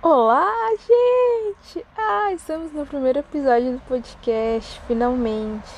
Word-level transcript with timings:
Olá, 0.00 0.70
gente! 0.78 1.86
Ah, 1.94 2.32
estamos 2.32 2.72
no 2.72 2.86
primeiro 2.86 3.18
episódio 3.18 3.72
do 3.72 3.80
podcast, 3.80 4.80
finalmente. 4.86 5.70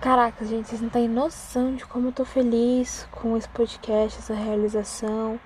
Caraca, 0.00 0.44
gente, 0.44 0.68
vocês 0.68 0.80
não 0.80 0.88
têm 0.88 1.06
noção 1.08 1.76
de 1.76 1.86
como 1.86 2.08
eu 2.08 2.12
tô 2.12 2.24
feliz 2.24 3.06
com 3.12 3.36
esse 3.36 3.48
podcast, 3.50 4.18
essa 4.18 4.34
realização. 4.34 5.38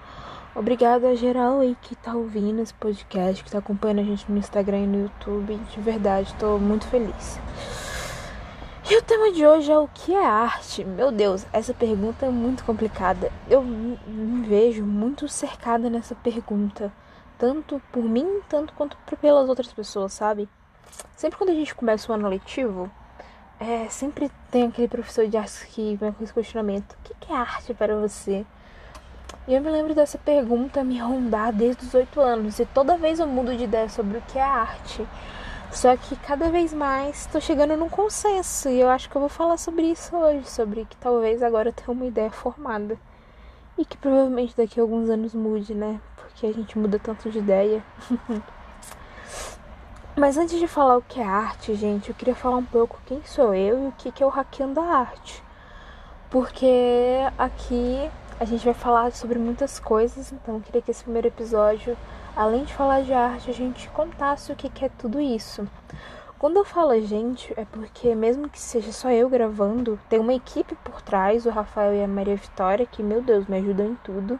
Obrigada 0.55 1.09
a 1.09 1.15
geral 1.15 1.61
aí 1.61 1.77
que 1.83 1.95
tá 1.95 2.15
ouvindo 2.15 2.63
esse 2.63 2.73
podcast, 2.73 3.45
que 3.45 3.51
tá 3.51 3.59
acompanhando 3.59 4.01
a 4.01 4.05
gente 4.05 4.31
no 4.33 4.39
Instagram 4.39 4.79
e 4.79 4.87
no 4.87 5.03
YouTube. 5.03 5.57
De 5.57 5.81
verdade, 5.81 6.35
tô 6.39 6.59
muito 6.59 6.87
feliz. 6.87 7.39
E 8.87 8.98
o 8.98 9.03
tema 9.03 9.32
de 9.32 9.46
hoje 9.46 9.73
é 9.73 9.79
o 9.79 9.89
que 9.89 10.12
é 10.12 10.27
arte? 10.27 10.85
Meu 10.85 11.11
Deus, 11.11 11.46
essa 11.55 11.73
pergunta 11.73 12.27
é 12.27 12.29
muito 12.29 12.62
complicada. 12.64 13.32
Eu 13.49 13.63
me 13.63 14.46
vejo 14.46 14.85
muito 14.85 15.26
cercada 15.26 15.89
nessa 15.89 16.14
pergunta 16.14 16.93
tanto 17.39 17.81
por 17.90 18.04
mim, 18.04 18.43
tanto 18.46 18.75
quanto 18.75 18.99
pelas 19.23 19.49
outras 19.49 19.73
pessoas, 19.73 20.12
sabe? 20.12 20.46
Sempre 21.17 21.39
quando 21.39 21.49
a 21.49 21.54
gente 21.54 21.75
começa 21.75 22.12
o 22.12 22.14
ano 22.14 22.29
letivo, 22.29 22.90
é, 23.59 23.89
sempre 23.89 24.31
tem 24.50 24.64
aquele 24.64 24.89
professor 24.89 25.26
de 25.26 25.37
arte 25.39 25.67
que 25.68 25.96
vem 25.96 26.12
com 26.12 26.23
esse 26.23 26.35
questionamento: 26.35 26.93
o 26.93 27.14
que 27.18 27.32
é 27.32 27.37
arte 27.37 27.73
para 27.73 27.96
você? 27.96 28.45
E 29.48 29.54
eu 29.54 29.62
me 29.62 29.71
lembro 29.71 29.95
dessa 29.95 30.18
pergunta 30.18 30.85
me 30.85 30.98
rondar 30.98 31.54
desde 31.54 31.87
os 31.87 31.95
oito 31.95 32.20
anos, 32.20 32.59
e 32.59 32.67
toda 32.67 32.98
vez 32.98 33.19
eu 33.19 33.27
mudo 33.27 33.56
de 33.56 33.64
ideia 33.64 33.89
sobre 33.89 34.19
o 34.19 34.23
que 34.23 34.39
é 34.39 34.42
arte. 34.42 35.06
Só 35.75 35.97
que 35.97 36.14
cada 36.14 36.51
vez 36.51 36.73
mais 36.73 37.23
estou 37.23 37.41
chegando 37.41 37.77
num 37.77 37.89
consenso, 37.89 38.69
e 38.69 38.81
eu 38.81 38.89
acho 38.89 39.11
que 39.11 39.17
eu 39.17 39.20
vou 39.20 39.28
falar 39.28 39.59
sobre 39.59 39.83
isso 39.91 40.17
hoje, 40.17 40.48
sobre 40.48 40.84
que 40.84 40.97
talvez 40.97 41.42
agora 41.42 41.70
eu 41.70 41.73
tenha 41.73 41.91
uma 41.91 42.06
ideia 42.06 42.31
formada. 42.31 42.97
E 43.77 43.84
que 43.84 43.97
provavelmente 43.97 44.56
daqui 44.56 44.79
a 44.79 44.84
alguns 44.84 45.11
anos 45.11 45.35
mude, 45.35 45.75
né? 45.75 46.01
Porque 46.17 46.47
a 46.47 46.53
gente 46.53 46.79
muda 46.79 46.97
tanto 47.01 47.29
de 47.29 47.39
ideia. 47.41 47.83
Mas 50.17 50.39
antes 50.39 50.61
de 50.61 50.69
falar 50.69 50.97
o 50.97 51.03
que 51.03 51.21
é 51.21 51.25
arte, 51.25 51.75
gente, 51.75 52.09
eu 52.09 52.15
queria 52.15 52.37
falar 52.37 52.57
um 52.57 52.65
pouco 52.65 53.01
quem 53.05 53.20
sou 53.25 53.53
eu 53.53 53.85
e 53.85 53.89
o 53.89 53.93
que 53.93 54.23
é 54.23 54.27
o 54.27 54.29
Hackeando 54.29 54.79
a 54.79 54.98
Arte. 54.98 55.43
Porque 56.31 57.19
aqui 57.37 58.09
a 58.39 58.45
gente 58.45 58.65
vai 58.65 58.75
falar 58.75 59.11
sobre 59.11 59.41
muitas 59.41 59.81
coisas, 59.81 60.31
então 60.31 60.55
eu 60.55 60.61
queria 60.61 60.81
que 60.81 60.93
esse 60.93 61.03
primeiro 61.03 61.27
episódio, 61.27 61.97
além 62.37 62.65
de 62.65 62.75
falar 62.75 63.03
de 63.03 63.13
arte, 63.13 63.51
a 63.51 63.55
gente 63.55 63.89
contasse 63.91 64.53
o 64.53 64.57
que 64.57 64.85
é 64.85 64.89
tudo 64.89 65.21
isso. 65.21 65.67
Quando 66.39 66.57
eu 66.59 66.65
falo 66.65 67.01
gente, 67.01 67.55
é 67.57 67.65
porque 67.65 68.15
mesmo 68.15 68.51
que 68.51 68.61
seja 68.61 68.93
só 68.93 69.11
eu 69.11 69.31
gravando, 69.31 69.99
tem 70.11 70.19
uma 70.19 70.35
equipe 70.35 70.75
por 70.85 71.01
trás, 71.01 71.47
o 71.47 71.51
Rafael 71.51 71.95
e 71.95 72.03
a 72.03 72.07
Maria 72.07 72.37
Vitória, 72.37 72.85
que, 72.85 73.03
meu 73.03 73.23
Deus, 73.23 73.47
me 73.47 73.57
ajudam 73.57 73.87
em 73.87 73.95
tudo. 74.05 74.39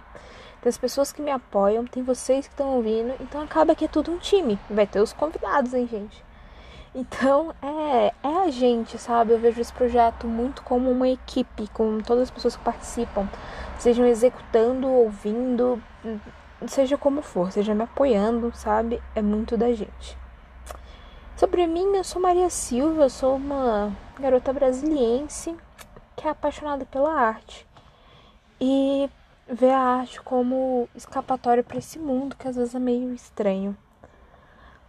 Tem 0.61 0.69
as 0.69 0.77
pessoas 0.77 1.13
que 1.13 1.23
me 1.23 1.31
apoiam, 1.31 1.87
tem 1.87 2.03
vocês 2.03 2.47
que 2.47 2.53
estão 2.53 2.77
ouvindo, 2.77 3.15
então 3.21 3.41
acaba 3.41 3.75
que 3.75 3.87
é 3.87 3.89
tudo 3.89 4.11
um 4.11 4.19
time. 4.19 4.59
Vai 4.69 4.87
ter 4.87 5.01
os 5.01 5.15
convidados, 5.15 5.73
hein, 5.73 5.89
gente? 5.91 6.23
Então, 6.95 7.55
é, 7.63 8.13
é 8.23 8.37
a 8.45 8.51
gente, 8.51 8.99
sabe? 8.99 9.33
Eu 9.33 9.39
vejo 9.39 9.61
esse 9.61 9.73
projeto 9.73 10.27
muito 10.27 10.63
como 10.63 10.91
uma 10.91 11.09
equipe, 11.09 11.69
com 11.69 12.01
todas 12.01 12.25
as 12.25 12.31
pessoas 12.31 12.55
que 12.55 12.63
participam, 12.63 13.29
sejam 13.79 14.07
executando, 14.07 14.87
ouvindo, 14.89 15.83
seja 16.69 16.97
como 16.97 17.23
for, 17.23 17.53
seja 17.53 17.75
me 17.75 17.83
apoiando, 17.83 18.53
sabe? 18.55 19.03
É 19.15 19.23
muito 19.23 19.57
da 19.57 19.73
gente. 19.73 20.17
Sobre 21.37 21.67
mim, 21.67 21.97
eu 21.97 22.05
sou 22.05 22.23
Maria 22.23 22.49
Silva, 22.49 23.09
sou 23.09 23.37
uma 23.37 23.93
garota 24.19 24.53
brasiliense 24.53 25.55
que 26.17 26.27
é 26.27 26.31
apaixonada 26.31 26.87
pela 26.87 27.13
arte 27.13 27.67
e 28.61 29.11
vê 29.49 29.71
a 29.71 29.81
arte 29.81 30.21
como 30.23 30.89
escapatória 30.95 31.63
para 31.63 31.79
esse 31.79 31.99
mundo 31.99 32.37
que 32.37 32.49
às 32.49 32.57
vezes 32.57 32.75
é 32.75 32.79
meio 32.79 33.13
estranho. 33.13 33.77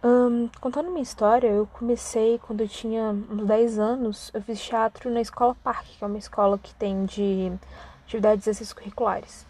Um, 0.04 0.48
contando 0.60 0.90
minha 0.90 1.02
história, 1.02 1.48
eu 1.48 1.66
comecei 1.66 2.38
quando 2.38 2.60
eu 2.60 2.68
tinha 2.68 3.10
uns 3.28 3.44
10 3.44 3.78
anos, 3.78 4.30
eu 4.32 4.40
fiz 4.40 4.62
teatro 4.62 5.10
na 5.10 5.20
Escola 5.20 5.56
Parque, 5.64 5.98
que 5.98 6.04
é 6.04 6.06
uma 6.06 6.18
escola 6.18 6.58
que 6.58 6.72
tem 6.76 7.04
de 7.06 7.52
atividades 8.04 8.46
extracurriculares. 8.46 9.44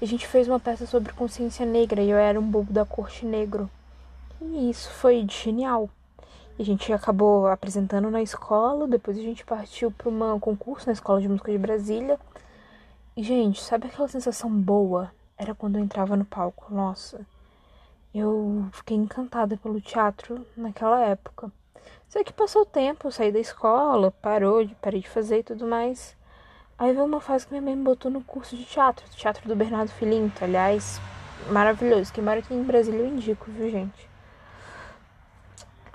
E 0.00 0.04
a 0.04 0.08
gente 0.08 0.26
fez 0.26 0.48
uma 0.48 0.60
peça 0.60 0.86
sobre 0.86 1.12
consciência 1.12 1.66
negra 1.66 2.02
e 2.02 2.10
eu 2.10 2.16
era 2.16 2.38
um 2.38 2.50
bobo 2.50 2.72
da 2.72 2.84
corte 2.84 3.26
negro. 3.26 3.70
E 4.40 4.70
isso 4.70 4.90
foi 4.90 5.26
genial 5.28 5.88
a 6.60 6.62
gente 6.62 6.92
acabou 6.92 7.46
apresentando 7.46 8.10
na 8.10 8.20
escola, 8.20 8.86
depois 8.86 9.16
a 9.16 9.22
gente 9.22 9.46
partiu 9.46 9.90
para 9.90 10.10
um 10.10 10.38
concurso 10.38 10.86
na 10.86 10.92
Escola 10.92 11.18
de 11.18 11.26
Música 11.26 11.50
de 11.50 11.56
Brasília. 11.56 12.20
E, 13.16 13.22
gente, 13.22 13.62
sabe 13.62 13.86
aquela 13.86 14.08
sensação 14.08 14.50
boa? 14.50 15.10
Era 15.38 15.54
quando 15.54 15.76
eu 15.76 15.82
entrava 15.82 16.16
no 16.16 16.24
palco. 16.24 16.66
Nossa, 16.68 17.26
eu 18.14 18.66
fiquei 18.72 18.94
encantada 18.94 19.56
pelo 19.56 19.80
teatro 19.80 20.46
naquela 20.54 21.00
época. 21.02 21.50
Só 22.10 22.22
que 22.22 22.32
passou 22.32 22.62
o 22.62 22.66
tempo, 22.66 23.10
saí 23.10 23.32
da 23.32 23.38
escola, 23.38 24.10
parou, 24.10 24.68
parei 24.82 25.00
de 25.00 25.08
fazer 25.08 25.38
e 25.38 25.44
tudo 25.44 25.66
mais. 25.66 26.14
Aí 26.80 26.94
veio 26.94 27.04
uma 27.04 27.20
fase 27.20 27.46
que 27.46 27.52
minha 27.52 27.60
mãe 27.60 27.76
me 27.76 27.84
botou 27.84 28.10
no 28.10 28.24
curso 28.24 28.56
de 28.56 28.64
teatro, 28.64 29.04
teatro 29.10 29.46
do 29.46 29.54
Bernardo 29.54 29.90
Filinto, 29.90 30.42
aliás, 30.42 30.98
maravilhoso. 31.50 32.10
Quem 32.10 32.24
mora 32.24 32.38
aqui 32.38 32.54
em 32.54 32.62
Brasília 32.62 33.00
eu 33.00 33.06
indico, 33.06 33.50
viu, 33.50 33.70
gente? 33.70 34.08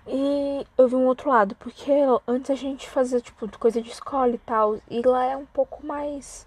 E 0.06 0.68
eu 0.78 0.88
vi 0.88 0.96
um 0.96 1.08
outro 1.08 1.28
lado, 1.32 1.56
porque 1.56 1.92
antes 2.28 2.52
a 2.52 2.56
gente 2.56 2.88
fazia, 2.88 3.20
tipo, 3.20 3.50
coisa 3.58 3.82
de 3.82 3.90
escola 3.90 4.34
e 4.36 4.38
tal, 4.38 4.78
e 4.88 5.02
lá 5.02 5.26
é 5.26 5.36
um 5.36 5.48
pouco 5.48 5.84
mais. 5.84 6.46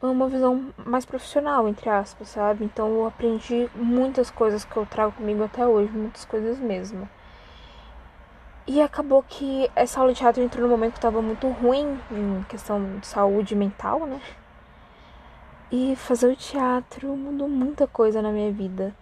uma 0.00 0.28
visão 0.28 0.72
mais 0.86 1.04
profissional, 1.04 1.68
entre 1.68 1.90
aspas, 1.90 2.28
sabe? 2.30 2.64
Então 2.64 2.88
eu 2.88 3.06
aprendi 3.06 3.68
muitas 3.74 4.30
coisas 4.30 4.64
que 4.64 4.78
eu 4.78 4.86
trago 4.86 5.12
comigo 5.12 5.44
até 5.44 5.66
hoje, 5.66 5.92
muitas 5.92 6.24
coisas 6.24 6.58
mesmo. 6.58 7.06
E 8.70 8.82
acabou 8.82 9.24
que 9.26 9.70
essa 9.74 9.98
aula 9.98 10.12
de 10.12 10.18
teatro 10.18 10.42
entrou 10.42 10.62
num 10.62 10.70
momento 10.70 10.92
que 10.92 10.98
estava 10.98 11.22
muito 11.22 11.48
ruim, 11.48 11.98
em 12.10 12.44
questão 12.50 12.98
de 12.98 13.06
saúde 13.06 13.54
mental, 13.54 14.00
né? 14.00 14.20
E 15.72 15.96
fazer 15.96 16.30
o 16.30 16.36
teatro 16.36 17.16
mudou 17.16 17.48
muita 17.48 17.86
coisa 17.86 18.20
na 18.20 18.30
minha 18.30 18.52
vida. 18.52 18.94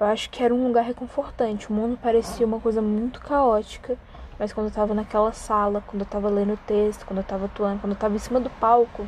Eu 0.00 0.06
acho 0.06 0.28
que 0.30 0.42
era 0.42 0.52
um 0.52 0.66
lugar 0.66 0.82
reconfortante. 0.82 1.70
O 1.70 1.72
mundo 1.72 1.96
parecia 1.96 2.44
uma 2.44 2.58
coisa 2.58 2.82
muito 2.82 3.20
caótica, 3.20 3.96
mas 4.36 4.52
quando 4.52 4.66
eu 4.66 4.72
tava 4.72 4.92
naquela 4.94 5.32
sala, 5.32 5.80
quando 5.86 6.02
eu 6.02 6.08
tava 6.08 6.28
lendo 6.28 6.54
o 6.54 6.58
texto, 6.66 7.06
quando 7.06 7.18
eu 7.18 7.24
tava 7.24 7.44
atuando, 7.44 7.80
quando 7.80 7.92
eu 7.92 7.98
tava 7.98 8.16
em 8.16 8.18
cima 8.18 8.40
do 8.40 8.50
palco, 8.50 9.06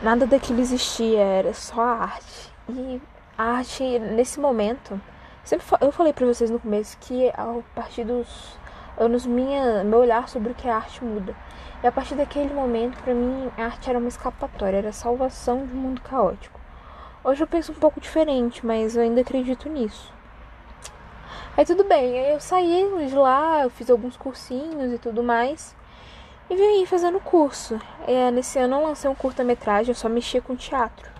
nada 0.00 0.28
daquilo 0.28 0.60
existia, 0.60 1.18
era 1.18 1.52
só 1.52 1.80
a 1.80 2.02
arte. 2.02 2.52
E 2.68 3.02
a 3.36 3.56
arte, 3.56 3.98
nesse 3.98 4.38
momento, 4.38 5.00
sempre 5.42 5.66
eu 5.80 5.90
falei 5.90 6.12
para 6.12 6.24
vocês 6.24 6.50
no 6.50 6.60
começo 6.60 6.96
que 7.00 7.30
a 7.30 7.58
partir 7.74 8.04
dos 8.04 8.61
anos 8.96 9.26
minha, 9.26 9.82
meu 9.84 10.00
olhar 10.00 10.28
sobre 10.28 10.52
o 10.52 10.54
que 10.54 10.68
é 10.68 10.72
arte 10.72 11.04
muda. 11.04 11.34
E 11.82 11.86
a 11.86 11.92
partir 11.92 12.14
daquele 12.14 12.54
momento, 12.54 13.02
para 13.02 13.14
mim, 13.14 13.50
a 13.58 13.64
arte 13.64 13.90
era 13.90 13.98
uma 13.98 14.08
escapatória, 14.08 14.76
era 14.76 14.90
a 14.90 14.92
salvação 14.92 15.66
de 15.66 15.72
um 15.72 15.76
mundo 15.76 16.00
caótico. 16.00 16.60
Hoje 17.24 17.42
eu 17.42 17.46
penso 17.46 17.72
um 17.72 17.76
pouco 17.76 18.00
diferente, 18.00 18.64
mas 18.64 18.96
eu 18.96 19.02
ainda 19.02 19.20
acredito 19.20 19.68
nisso. 19.68 20.12
Aí 21.56 21.64
tudo 21.66 21.84
bem, 21.84 22.16
eu 22.16 22.40
saí 22.40 22.88
de 23.06 23.14
lá, 23.14 23.62
eu 23.62 23.70
fiz 23.70 23.90
alguns 23.90 24.16
cursinhos 24.16 24.92
e 24.92 24.98
tudo 24.98 25.22
mais. 25.22 25.76
E 26.48 26.56
vim 26.56 26.84
fazendo 26.86 27.20
curso. 27.20 27.80
É, 28.06 28.30
nesse 28.30 28.58
ano 28.58 28.76
eu 28.76 28.82
lancei 28.82 29.08
um 29.10 29.14
curta-metragem, 29.14 29.90
eu 29.90 29.94
só 29.94 30.08
mexia 30.08 30.40
com 30.40 30.56
teatro. 30.56 31.10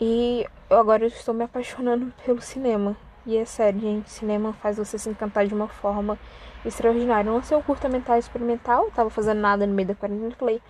E 0.00 0.46
eu 0.68 0.78
agora 0.78 1.06
estou 1.06 1.32
me 1.34 1.44
apaixonando 1.44 2.12
pelo 2.24 2.40
cinema. 2.40 2.96
E 3.26 3.36
é 3.36 3.44
sério, 3.44 3.80
gente, 3.80 4.08
cinema 4.08 4.52
faz 4.52 4.76
você 4.76 4.96
se 4.96 5.08
encantar 5.10 5.48
de 5.48 5.52
uma 5.54 5.66
forma 5.66 6.16
extraordinária. 6.64 7.28
Eu 7.28 7.34
lancei 7.34 7.56
um 7.56 7.62
curta-metragem 7.62 8.20
experimental, 8.20 8.88
tava 8.92 9.10
fazendo 9.10 9.40
nada 9.40 9.66
no 9.66 9.74
meio 9.74 9.88
da 9.88 9.96
quarentena 9.96 10.28
e 10.28 10.34
falei, 10.36 10.62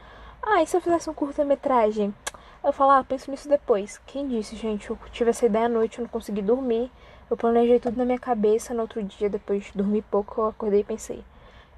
ah, 0.43 0.63
e 0.63 0.67
se 0.67 0.75
eu 0.75 0.81
fizesse 0.81 1.11
um 1.11 1.13
curta-metragem? 1.13 2.15
Eu 2.65 2.73
falo, 2.73 2.93
ah, 2.93 3.05
penso 3.05 3.31
nisso 3.31 3.47
depois. 3.47 4.01
Quem 4.07 4.27
disse, 4.27 4.57
gente? 4.57 4.89
Eu 4.89 4.99
tive 5.13 5.31
essa 5.31 5.45
ideia 5.45 5.67
à 5.67 5.69
noite, 5.69 5.99
eu 5.99 6.03
não 6.05 6.09
consegui 6.09 6.41
dormir. 6.41 6.91
Eu 7.31 7.37
planejei 7.37 7.79
tudo 7.79 7.99
na 7.99 8.07
minha 8.07 8.19
cabeça. 8.19 8.73
No 8.73 8.83
outro 8.83 9.03
dia, 9.03 9.29
depois 9.29 9.65
de 9.65 9.73
dormir 9.75 10.03
pouco, 10.11 10.41
eu 10.41 10.47
acordei 10.47 10.81
e 10.81 10.85
pensei: 10.85 11.23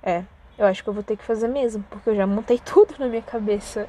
é, 0.03 0.23
eu 0.57 0.67
acho 0.67 0.83
que 0.83 0.89
eu 0.89 0.95
vou 0.95 1.03
ter 1.03 1.17
que 1.17 1.25
fazer 1.25 1.49
mesmo, 1.49 1.85
porque 1.91 2.11
eu 2.11 2.15
já 2.15 2.27
montei 2.27 2.59
tudo 2.65 2.95
na 2.99 3.07
minha 3.07 3.23
cabeça. 3.23 3.89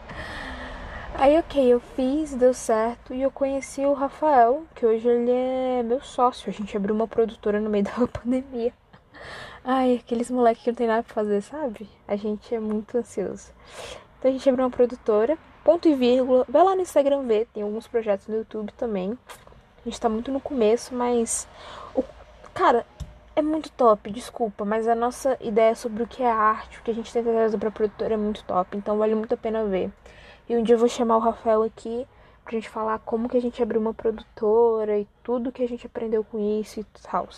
Aí, 1.22 1.38
ok, 1.38 1.74
eu 1.74 1.82
fiz, 1.82 2.34
deu 2.34 2.54
certo. 2.54 3.14
E 3.14 3.22
eu 3.22 3.30
conheci 3.30 3.86
o 3.86 3.92
Rafael, 3.92 4.64
que 4.74 4.86
hoje 4.86 5.06
ele 5.06 5.30
é 5.30 5.84
meu 5.84 6.00
sócio. 6.02 6.50
A 6.50 6.54
gente 6.54 6.78
abriu 6.78 6.96
uma 6.96 7.10
produtora 7.10 7.60
no 7.60 7.70
meio 7.70 7.84
da 8.00 8.08
pandemia. 8.08 8.72
Ai, 9.62 9.96
aqueles 9.96 10.32
moleques 10.32 10.64
que 10.64 10.70
não 10.70 10.76
tem 10.76 10.88
nada 10.88 11.04
pra 11.04 11.14
fazer, 11.14 11.42
sabe? 11.42 11.90
A 12.08 12.16
gente 12.16 12.56
é 12.56 12.60
muito 12.60 12.98
ansioso. 12.98 13.52
Então 14.18 14.32
a 14.32 14.34
gente 14.34 14.48
abriu 14.48 14.64
uma 14.64 14.72
produtora 14.72 15.38
ponto 15.62 15.90
e 15.90 15.94
vírgula. 15.94 16.46
Vai 16.48 16.64
lá 16.64 16.74
no 16.74 16.84
Instagram 16.84 17.24
ver, 17.24 17.50
tem 17.54 17.64
alguns 17.64 17.86
projetos 17.86 18.26
no 18.28 18.38
YouTube 18.38 18.72
também. 18.78 19.18
A 19.86 19.90
gente 19.90 20.00
tá 20.00 20.08
muito 20.08 20.32
no 20.32 20.40
começo, 20.40 20.96
mas. 20.96 21.50
O... 21.94 22.02
Cara, 22.54 22.86
é 23.36 23.42
muito 23.42 23.70
top, 23.72 24.10
desculpa, 24.10 24.64
mas 24.64 24.88
a 24.88 24.96
nossa 24.96 25.38
ideia 25.42 25.76
sobre 25.76 26.02
o 26.02 26.08
que 26.08 26.24
é 26.24 26.32
arte, 26.32 26.80
o 26.80 26.82
que 26.82 26.92
a 26.92 26.96
gente 26.96 27.12
tenta 27.12 27.30
trazer 27.30 27.58
pra 27.58 27.72
produtora 27.72 28.14
é 28.14 28.18
muito 28.18 28.42
top, 28.46 28.78
então 28.78 28.98
vale 28.98 29.16
muito 29.16 29.34
a 29.34 29.38
pena 29.38 29.66
ver. 29.66 29.92
E 30.50 30.58
um 30.58 30.64
dia 30.64 30.74
eu 30.74 30.80
vou 30.80 30.90
chamar 30.90 31.18
o 31.18 31.20
Rafael 31.20 31.62
aqui 31.62 32.08
pra 32.44 32.54
gente 32.54 32.68
falar 32.68 32.98
como 32.98 33.30
que 33.30 33.38
a 33.38 33.42
gente 33.42 33.62
abriu 33.62 33.80
uma 33.80 33.94
produtora 33.94 34.98
e 34.98 35.08
tudo 35.24 35.52
que 35.52 35.62
a 35.62 35.68
gente 35.68 35.86
aprendeu 35.86 36.24
com 36.24 36.40
isso 36.60 36.80
e 36.80 36.86
tal. 37.04 37.30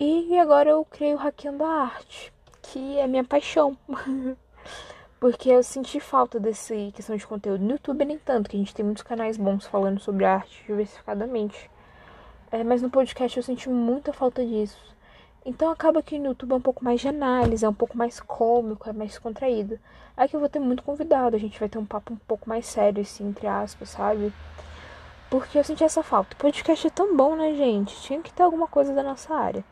E 0.00 0.38
agora 0.38 0.70
eu 0.70 0.82
criei 0.86 1.12
o 1.12 1.18
Hackeando 1.18 1.62
a 1.62 1.82
Arte, 1.82 2.32
que 2.62 2.98
é 2.98 3.06
minha 3.06 3.22
paixão. 3.22 3.76
Porque 5.20 5.50
eu 5.50 5.62
senti 5.62 6.00
falta 6.00 6.40
desse 6.40 6.90
questão 6.94 7.16
de 7.16 7.26
conteúdo. 7.26 7.62
No 7.62 7.72
YouTube 7.72 8.04
nem 8.06 8.18
tanto, 8.18 8.48
que 8.48 8.56
a 8.56 8.58
gente 8.58 8.74
tem 8.74 8.84
muitos 8.84 9.02
canais 9.02 9.36
bons 9.36 9.66
falando 9.66 10.00
sobre 10.00 10.24
arte 10.24 10.64
diversificadamente. 10.66 11.70
É, 12.50 12.64
mas 12.64 12.80
no 12.80 12.88
podcast 12.88 13.36
eu 13.36 13.42
senti 13.42 13.68
muita 13.68 14.10
falta 14.10 14.42
disso. 14.42 14.78
Então 15.48 15.70
acaba 15.70 16.02
que 16.02 16.18
no 16.18 16.26
YouTube 16.26 16.52
é 16.52 16.56
um 16.56 16.60
pouco 16.60 16.84
mais 16.84 17.00
de 17.00 17.08
análise, 17.08 17.64
é 17.64 17.68
um 17.68 17.72
pouco 17.72 17.96
mais 17.96 18.20
cômico, 18.20 18.86
é 18.86 18.92
mais 18.92 19.18
contraído. 19.18 19.80
Aqui 20.14 20.36
eu 20.36 20.40
vou 20.40 20.48
ter 20.50 20.58
muito 20.58 20.82
convidado, 20.82 21.34
a 21.34 21.38
gente 21.38 21.58
vai 21.58 21.70
ter 21.70 21.78
um 21.78 21.86
papo 21.86 22.12
um 22.12 22.18
pouco 22.18 22.46
mais 22.46 22.66
sério, 22.66 23.00
assim, 23.00 23.26
entre 23.26 23.46
aspas, 23.46 23.88
sabe? 23.88 24.30
Porque 25.30 25.58
eu 25.58 25.64
senti 25.64 25.82
essa 25.82 26.02
falta. 26.02 26.34
O 26.34 26.36
podcast 26.36 26.86
é 26.86 26.90
tão 26.90 27.16
bom, 27.16 27.34
né, 27.34 27.54
gente? 27.54 27.98
Tinha 28.02 28.20
que 28.20 28.30
ter 28.30 28.42
alguma 28.42 28.66
coisa 28.66 28.92
da 28.92 29.02
nossa 29.02 29.34
área. 29.34 29.64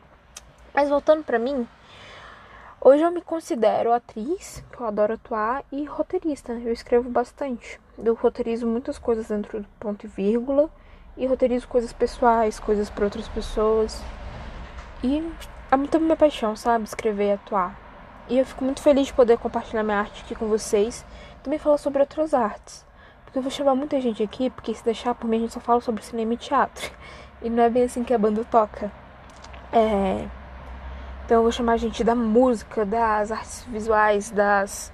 Mas 0.73 0.89
voltando 0.89 1.23
para 1.23 1.37
mim, 1.37 1.67
Hoje 2.81 3.03
eu 3.03 3.11
me 3.11 3.21
considero 3.21 3.91
atriz, 3.91 4.63
que 4.71 4.79
eu 4.79 4.87
adoro 4.87 5.13
atuar, 5.13 5.63
e 5.71 5.83
roteirista. 5.83 6.53
Eu 6.53 6.71
escrevo 6.71 7.09
bastante. 7.09 7.79
Eu 7.97 8.15
roteirizo 8.15 8.65
muitas 8.65 8.97
coisas 8.97 9.27
dentro 9.27 9.61
do 9.61 9.67
ponto 9.79 10.05
e 10.05 10.07
vírgula. 10.09 10.69
E 11.15 11.25
roteirizo 11.25 11.67
coisas 11.67 11.91
pessoais, 11.93 12.59
coisas 12.59 12.89
para 12.89 13.05
outras 13.05 13.27
pessoas. 13.27 14.01
E 15.03 15.23
é 15.71 15.75
muito 15.75 15.99
minha 15.99 16.15
paixão, 16.15 16.55
sabe? 16.55 16.85
Escrever 16.85 17.29
e 17.29 17.31
atuar. 17.33 17.79
E 18.29 18.37
eu 18.37 18.45
fico 18.45 18.63
muito 18.63 18.81
feliz 18.81 19.07
de 19.07 19.13
poder 19.13 19.37
compartilhar 19.37 19.83
minha 19.83 19.99
arte 19.99 20.23
aqui 20.23 20.35
com 20.35 20.47
vocês. 20.47 21.05
Também 21.43 21.59
falar 21.59 21.77
sobre 21.77 22.01
outras 22.01 22.33
artes. 22.33 22.85
Porque 23.23 23.37
eu 23.37 23.41
vou 23.41 23.51
chamar 23.51 23.75
muita 23.75 23.99
gente 24.01 24.23
aqui, 24.23 24.49
porque 24.49 24.73
se 24.73 24.83
deixar 24.83 25.15
por 25.15 25.27
mim 25.27 25.37
a 25.37 25.39
gente 25.41 25.53
só 25.53 25.59
fala 25.59 25.81
sobre 25.81 26.03
cinema 26.03 26.33
e 26.33 26.37
teatro. 26.37 26.91
E 27.39 27.51
não 27.51 27.61
é 27.61 27.69
bem 27.69 27.83
assim 27.83 28.03
que 28.03 28.11
a 28.15 28.17
banda 28.17 28.43
toca. 28.43 28.91
É 29.71 30.25
então 31.27 31.39
eu 31.39 31.43
vou 31.43 31.51
chamar 31.51 31.73
a 31.73 31.77
gente 31.77 32.05
da 32.05 32.15
música, 32.15 32.85
das 32.85 33.33
artes 33.33 33.65
visuais, 33.65 34.31
das. 34.31 34.93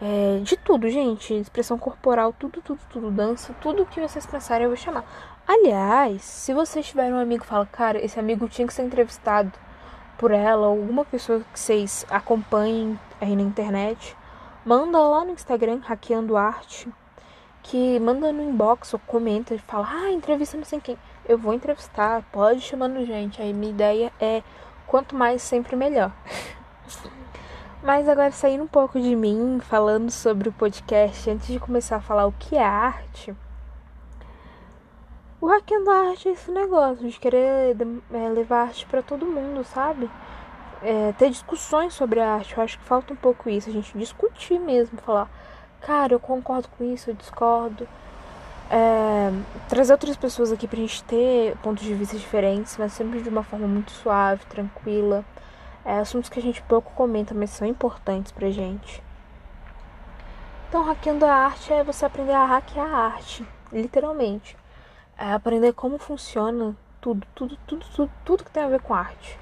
É, 0.00 0.38
de 0.40 0.56
tudo, 0.56 0.88
gente. 0.88 1.34
Expressão 1.34 1.76
corporal, 1.76 2.32
tudo, 2.32 2.62
tudo, 2.62 2.78
tudo. 2.88 3.10
Dança, 3.10 3.52
tudo 3.60 3.84
que 3.84 4.00
vocês 4.00 4.24
pensarem 4.24 4.62
eu 4.62 4.70
vou 4.70 4.76
chamar. 4.76 5.04
Aliás, 5.44 6.22
se 6.22 6.54
vocês 6.54 6.86
tiverem 6.86 7.12
um 7.12 7.18
amigo 7.18 7.42
que 7.42 7.48
fala, 7.48 7.66
cara, 7.66 7.98
esse 7.98 8.16
amigo 8.16 8.48
tinha 8.48 8.64
que 8.64 8.72
ser 8.72 8.84
entrevistado 8.84 9.50
por 10.18 10.30
ela, 10.30 10.66
ou 10.66 10.78
alguma 10.78 11.04
pessoa 11.04 11.40
que 11.52 11.58
vocês 11.58 12.06
acompanhem 12.10 12.98
aí 13.20 13.34
na 13.34 13.42
internet, 13.42 14.16
manda 14.64 14.98
lá 14.98 15.24
no 15.24 15.32
Instagram, 15.32 15.80
Hackeando 15.82 16.36
Arte, 16.36 16.88
que 17.62 17.98
manda 18.00 18.32
no 18.32 18.42
inbox 18.42 18.94
ou 18.94 19.00
comenta 19.06 19.54
e 19.54 19.58
fala, 19.58 19.88
ah, 19.90 20.12
entrevista 20.12 20.56
não 20.56 20.64
sei 20.64 20.80
quem. 20.80 20.98
Eu 21.28 21.36
vou 21.36 21.52
entrevistar, 21.52 22.22
pode 22.30 22.60
chamando 22.60 23.04
gente. 23.04 23.42
Aí 23.42 23.52
minha 23.52 23.72
ideia 23.72 24.12
é 24.20 24.42
Quanto 24.86 25.16
mais, 25.16 25.42
sempre 25.42 25.74
melhor. 25.74 26.12
Mas 27.82 28.08
agora 28.08 28.30
saindo 28.30 28.64
um 28.64 28.68
pouco 28.68 29.00
de 29.00 29.16
mim, 29.16 29.58
falando 29.60 30.10
sobre 30.10 30.48
o 30.48 30.52
podcast, 30.52 31.28
antes 31.28 31.48
de 31.48 31.58
começar 31.58 31.96
a 31.96 32.00
falar 32.00 32.26
o 32.26 32.32
que 32.32 32.56
é 32.56 32.64
arte, 32.64 33.34
o 35.40 35.46
hackeando 35.46 35.90
a 35.90 36.10
arte 36.10 36.28
é 36.28 36.32
esse 36.32 36.50
negócio 36.50 37.08
de 37.08 37.18
querer 37.18 37.76
é, 38.12 38.28
levar 38.28 38.62
arte 38.68 38.86
para 38.86 39.02
todo 39.02 39.26
mundo, 39.26 39.64
sabe? 39.64 40.10
É, 40.82 41.12
ter 41.18 41.30
discussões 41.30 41.94
sobre 41.94 42.20
a 42.20 42.34
arte, 42.34 42.56
eu 42.56 42.62
acho 42.62 42.78
que 42.78 42.84
falta 42.84 43.12
um 43.12 43.16
pouco 43.16 43.48
isso, 43.48 43.68
a 43.68 43.72
gente 43.72 43.96
discutir 43.96 44.58
mesmo, 44.58 44.98
falar, 44.98 45.28
cara, 45.80 46.14
eu 46.14 46.20
concordo 46.20 46.68
com 46.68 46.84
isso, 46.84 47.10
eu 47.10 47.14
discordo 47.14 47.88
é, 48.70 49.30
trazer 49.68 49.92
outras 49.92 50.16
pessoas 50.16 50.50
aqui 50.50 50.66
pra 50.66 50.78
gente 50.78 51.02
ter 51.04 51.56
pontos 51.58 51.84
de 51.84 51.94
vista 51.94 52.16
diferentes, 52.16 52.76
mas 52.76 52.92
sempre 52.92 53.22
de 53.22 53.28
uma 53.28 53.42
forma 53.42 53.66
muito 53.66 53.92
suave, 53.92 54.44
tranquila. 54.46 55.24
É, 55.84 55.98
assuntos 55.98 56.28
que 56.28 56.38
a 56.38 56.42
gente 56.42 56.60
pouco 56.62 56.92
comenta, 56.94 57.32
mas 57.32 57.50
são 57.50 57.66
importantes 57.66 58.32
pra 58.32 58.50
gente. 58.50 59.02
Então, 60.68 60.82
hackeando 60.82 61.24
a 61.24 61.32
arte 61.32 61.72
é 61.72 61.84
você 61.84 62.04
aprender 62.04 62.32
a 62.32 62.44
hackear 62.44 62.92
a 62.92 63.06
arte, 63.06 63.46
literalmente. 63.72 64.56
É 65.18 65.32
aprender 65.32 65.72
como 65.72 65.98
funciona 65.98 66.76
tudo, 67.00 67.26
tudo, 67.34 67.58
tudo, 67.66 67.86
tudo, 67.94 68.12
tudo 68.24 68.44
que 68.44 68.50
tem 68.50 68.62
a 68.62 68.68
ver 68.68 68.80
com 68.80 68.92
arte. 68.94 69.38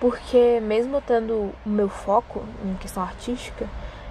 Porque 0.00 0.60
mesmo 0.60 1.00
tendo 1.00 1.54
o 1.64 1.68
meu 1.68 1.88
foco 1.88 2.44
em 2.64 2.74
questão 2.74 3.02
artística, 3.02 3.68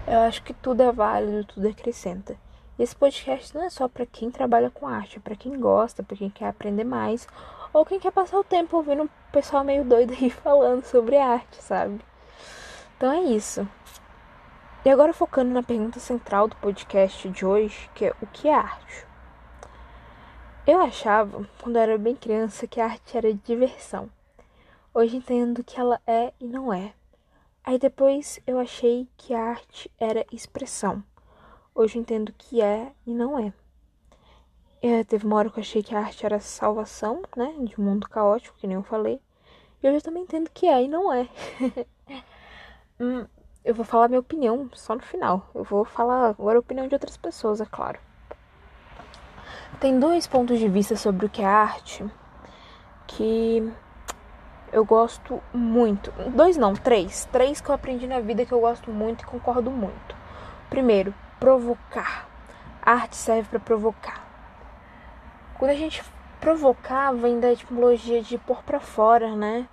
eu 0.07 0.19
acho 0.19 0.42
que 0.44 0.54
tudo 0.54 0.81
é 0.81 0.92
válido, 0.92 1.46
tudo 1.46 1.68
acrescenta. 1.68 2.36
E 2.78 2.84
esse 2.84 2.96
podcast 2.96 3.56
não 3.56 3.63
é 3.63 3.69
só 3.69 3.88
para 3.88 4.06
quem 4.06 4.31
trabalha 4.31 4.69
com 4.69 4.88
arte, 4.88 5.18
é 5.18 5.19
para 5.19 5.36
quem 5.36 5.60
gosta, 5.60 6.04
para 6.04 6.18
quem 6.18 6.30
quer 6.30 6.48
aprender 6.48 6.84
mais, 6.84 7.28
ou 7.72 7.86
quem 7.86 8.00
quer 8.00 8.12
passar 8.12 8.38
o 8.38 8.44
tempo 8.44 8.78
ouvindo 8.78 9.04
um 9.04 9.10
pessoal 9.31 9.63
meio 9.63 9.84
doido 9.84 10.13
aí 10.13 10.30
falando 10.31 10.84
sobre 10.86 11.18
arte, 11.18 11.62
sabe? 11.62 12.00
Então 12.98 13.12
é 13.12 13.22
isso. 13.22 13.68
E 14.84 14.90
agora 14.90 15.13
focando 15.13 15.52
na 15.52 15.63
pergunta 15.63 16.00
central 16.00 16.48
do 16.48 16.56
podcast 16.57 17.28
de 17.30 17.46
hoje, 17.46 17.90
que 17.94 18.06
é 18.06 18.13
o 18.22 18.28
que 18.28 18.48
é 18.48 18.54
arte? 18.54 19.06
Eu 20.67 20.81
achava, 20.81 21.47
quando 21.62 21.75
eu 21.75 21.81
era 21.83 21.95
bem 21.95 22.15
criança, 22.15 22.65
que 22.65 22.81
a 22.81 22.85
arte 22.85 23.15
era 23.15 23.31
diversão. 23.31 24.09
Hoje 24.91 25.15
entendo 25.15 25.63
que 25.63 25.79
ela 25.79 26.01
é 26.07 26.33
e 26.39 26.47
não 26.47 26.73
é. 26.73 26.91
Aí 27.63 27.77
depois 27.77 28.39
eu 28.47 28.57
achei 28.57 29.07
que 29.15 29.35
a 29.35 29.44
arte 29.44 29.91
era 30.00 30.25
expressão. 30.31 31.03
Hoje 31.75 31.97
eu 31.97 32.01
entendo 32.01 32.33
que 32.35 32.63
é 32.63 32.91
e 33.06 33.13
não 33.13 33.38
é. 33.38 33.53
é. 34.81 35.03
Teve 35.03 35.27
uma 35.27 35.35
hora 35.35 35.51
que 35.51 35.59
eu 35.59 35.62
achei 35.62 35.83
que 35.83 35.94
a 35.94 36.00
arte 36.00 36.25
era 36.25 36.39
salvação, 36.39 37.21
né? 37.38 37.53
De 37.59 37.79
um 37.79 37.83
mundo 37.83 38.09
caótico, 38.09 38.57
que 38.57 38.65
nem 38.65 38.75
eu 38.75 38.83
falei. 38.83 39.21
E 39.83 39.88
hoje 39.88 39.97
eu 39.97 40.01
também 40.01 40.23
entendo 40.23 40.50
que 40.50 40.65
é 40.65 40.81
e 40.83 40.88
não 40.88 41.13
é. 41.13 41.29
hum, 43.00 43.27
eu 43.63 43.75
vou 43.75 43.85
falar 43.85 44.07
minha 44.07 44.19
opinião 44.19 44.68
só 44.73 44.95
no 44.95 45.01
final. 45.03 45.47
Eu 45.53 45.63
vou 45.63 45.85
falar 45.85 46.29
agora 46.29 46.57
a 46.57 46.59
opinião 46.59 46.88
de 46.88 46.95
outras 46.95 47.18
pessoas, 47.18 47.61
é 47.61 47.65
claro. 47.68 48.00
Tem 49.79 50.00
dois 50.00 50.25
pontos 50.25 50.59
de 50.59 50.67
vista 50.67 50.95
sobre 50.95 51.25
o 51.25 51.29
que 51.29 51.41
é 51.41 51.45
arte 51.45 52.06
que 53.07 53.71
eu 54.71 54.83
gosto 54.83 55.41
muito. 55.53 56.12
Dois 56.31 56.57
não, 56.57 56.73
três. 56.73 57.27
Três 57.31 57.62
que 57.62 57.69
eu 57.69 57.75
aprendi 57.75 58.07
na 58.07 58.19
vida 58.19 58.45
que 58.45 58.51
eu 58.51 58.59
gosto 58.59 58.91
muito 58.91 59.21
e 59.21 59.25
concordo 59.25 59.71
muito. 59.71 60.15
Primeiro, 60.69 61.13
provocar. 61.39 62.27
A 62.81 62.94
arte 62.94 63.15
serve 63.15 63.50
para 63.50 63.59
provocar. 63.59 64.25
Quando 65.57 65.71
a 65.71 65.75
gente 65.75 66.04
provocar, 66.40 67.11
vem 67.13 67.40
da 67.40 67.51
etimologia 67.51 68.21
de 68.21 68.37
pôr 68.37 68.61
para 68.63 68.80
fora, 68.80 69.35
né? 69.35 69.68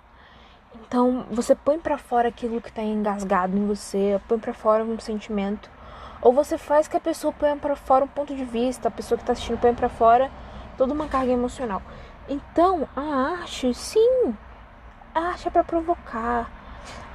Então, 0.75 1.25
você 1.29 1.53
põe 1.53 1.77
para 1.77 1.97
fora 1.97 2.29
aquilo 2.29 2.61
que 2.61 2.71
tá 2.71 2.81
engasgado 2.81 3.55
em 3.55 3.67
você, 3.67 4.19
põe 4.27 4.39
para 4.39 4.53
fora 4.53 4.83
um 4.83 4.99
sentimento, 4.99 5.69
ou 6.23 6.31
você 6.31 6.57
faz 6.57 6.87
que 6.87 6.95
a 6.95 7.01
pessoa 7.01 7.33
ponha 7.33 7.55
para 7.57 7.75
fora 7.75 8.05
um 8.05 8.07
ponto 8.07 8.33
de 8.33 8.45
vista, 8.45 8.87
a 8.87 8.91
pessoa 8.91 9.17
que 9.17 9.25
tá 9.25 9.33
assistindo 9.33 9.59
põe 9.59 9.73
para 9.73 9.89
fora 9.89 10.31
toda 10.77 10.93
uma 10.93 11.07
carga 11.07 11.31
emocional. 11.31 11.81
Então, 12.29 12.87
a 12.95 13.41
arte, 13.41 13.73
sim, 13.73 14.33
a 15.13 15.19
arte 15.19 15.49
é 15.49 15.51
para 15.51 15.63
provocar. 15.63 16.49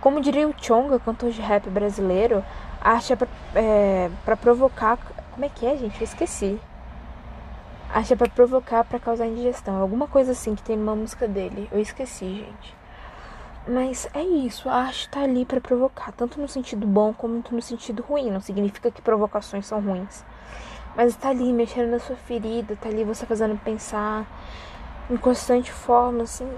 Como 0.01 0.21
diria 0.21 0.47
o 0.47 0.55
Chonga, 0.57 1.01
cantor 1.01 1.31
de 1.31 1.41
rap 1.41 1.69
brasileiro, 1.71 2.45
a 2.81 2.93
arte 2.93 3.15
é 3.15 3.17
pra, 3.17 3.29
é 3.55 4.11
provocar. 4.37 4.99
Como 5.33 5.45
é 5.45 5.49
que 5.49 5.67
é, 5.67 5.77
gente? 5.77 5.99
Eu 5.99 6.05
esqueci. 6.05 6.61
A 7.91 8.01
é 8.01 8.17
pra 8.17 8.29
provocar, 8.29 8.85
pra 8.85 8.99
causar 8.99 9.27
indigestão. 9.27 9.81
Alguma 9.81 10.07
coisa 10.07 10.33
assim 10.33 10.55
que 10.55 10.63
tem 10.63 10.77
numa 10.77 10.95
música 10.95 11.27
dele. 11.27 11.69
Eu 11.73 11.81
esqueci, 11.81 12.45
gente. 12.45 12.78
Mas 13.69 14.09
é 14.15 14.23
isso, 14.23 14.67
a 14.67 14.77
arte 14.77 15.11
tá 15.11 15.21
ali 15.21 15.45
para 15.45 15.61
provocar, 15.61 16.11
tanto 16.13 16.41
no 16.41 16.49
sentido 16.49 16.87
bom 16.87 17.13
como 17.13 17.45
no 17.51 17.61
sentido 17.61 18.03
ruim. 18.03 18.31
Não 18.31 18.41
significa 18.41 18.91
que 18.91 19.03
provocações 19.03 19.67
são 19.67 19.79
ruins. 19.79 20.25
Mas 20.97 21.15
tá 21.15 21.29
ali 21.29 21.53
mexendo 21.53 21.91
na 21.91 21.99
sua 21.99 22.17
ferida, 22.17 22.77
tá 22.77 22.89
ali 22.89 23.05
você 23.05 23.27
fazendo 23.27 23.61
pensar 23.63 24.27
em 25.11 25.19
constante 25.19 25.71
forma, 25.71 26.23
assim. 26.23 26.51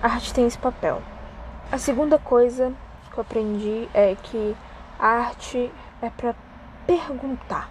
A 0.00 0.06
arte 0.06 0.32
tem 0.32 0.46
esse 0.46 0.56
papel. 0.56 1.02
A 1.72 1.76
segunda 1.76 2.20
coisa 2.20 2.72
que 3.10 3.18
eu 3.18 3.22
aprendi 3.22 3.88
é 3.92 4.14
que 4.14 4.56
a 4.96 5.08
arte 5.08 5.72
é 6.00 6.08
para 6.08 6.36
perguntar. 6.86 7.68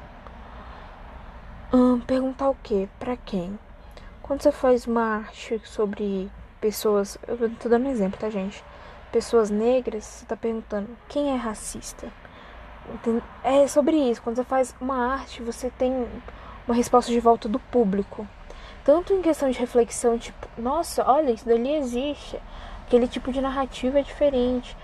Hum, 1.71 2.01
perguntar 2.01 2.49
o 2.49 2.57
quê? 2.61 2.89
Para 2.99 3.15
quem? 3.15 3.57
Quando 4.21 4.41
você 4.41 4.51
faz 4.51 4.85
uma 4.85 5.19
arte 5.19 5.61
sobre 5.63 6.29
pessoas, 6.59 7.17
eu 7.27 7.49
tô 7.55 7.69
dando 7.69 7.87
um 7.87 7.91
exemplo, 7.91 8.19
tá, 8.19 8.29
gente? 8.29 8.63
Pessoas 9.11 9.49
negras, 9.49 10.03
você 10.03 10.25
tá 10.25 10.35
perguntando 10.35 10.89
quem 11.07 11.31
é 11.31 11.35
racista. 11.35 12.11
É 13.43 13.67
sobre 13.67 13.95
isso. 13.95 14.21
Quando 14.21 14.37
você 14.37 14.43
faz 14.43 14.75
uma 14.79 15.13
arte, 15.13 15.41
você 15.41 15.69
tem 15.69 16.07
uma 16.67 16.75
resposta 16.75 17.11
de 17.11 17.19
volta 17.19 17.47
do 17.49 17.59
público. 17.59 18.27
Tanto 18.83 19.13
em 19.13 19.21
questão 19.21 19.49
de 19.49 19.59
reflexão, 19.59 20.17
tipo, 20.17 20.47
nossa, 20.57 21.03
olha, 21.09 21.31
isso 21.31 21.45
dali 21.45 21.73
existe. 21.73 22.39
Aquele 22.85 23.07
tipo 23.07 23.31
de 23.31 23.41
narrativa 23.41 23.99
é 23.99 24.03
diferente. 24.03 24.75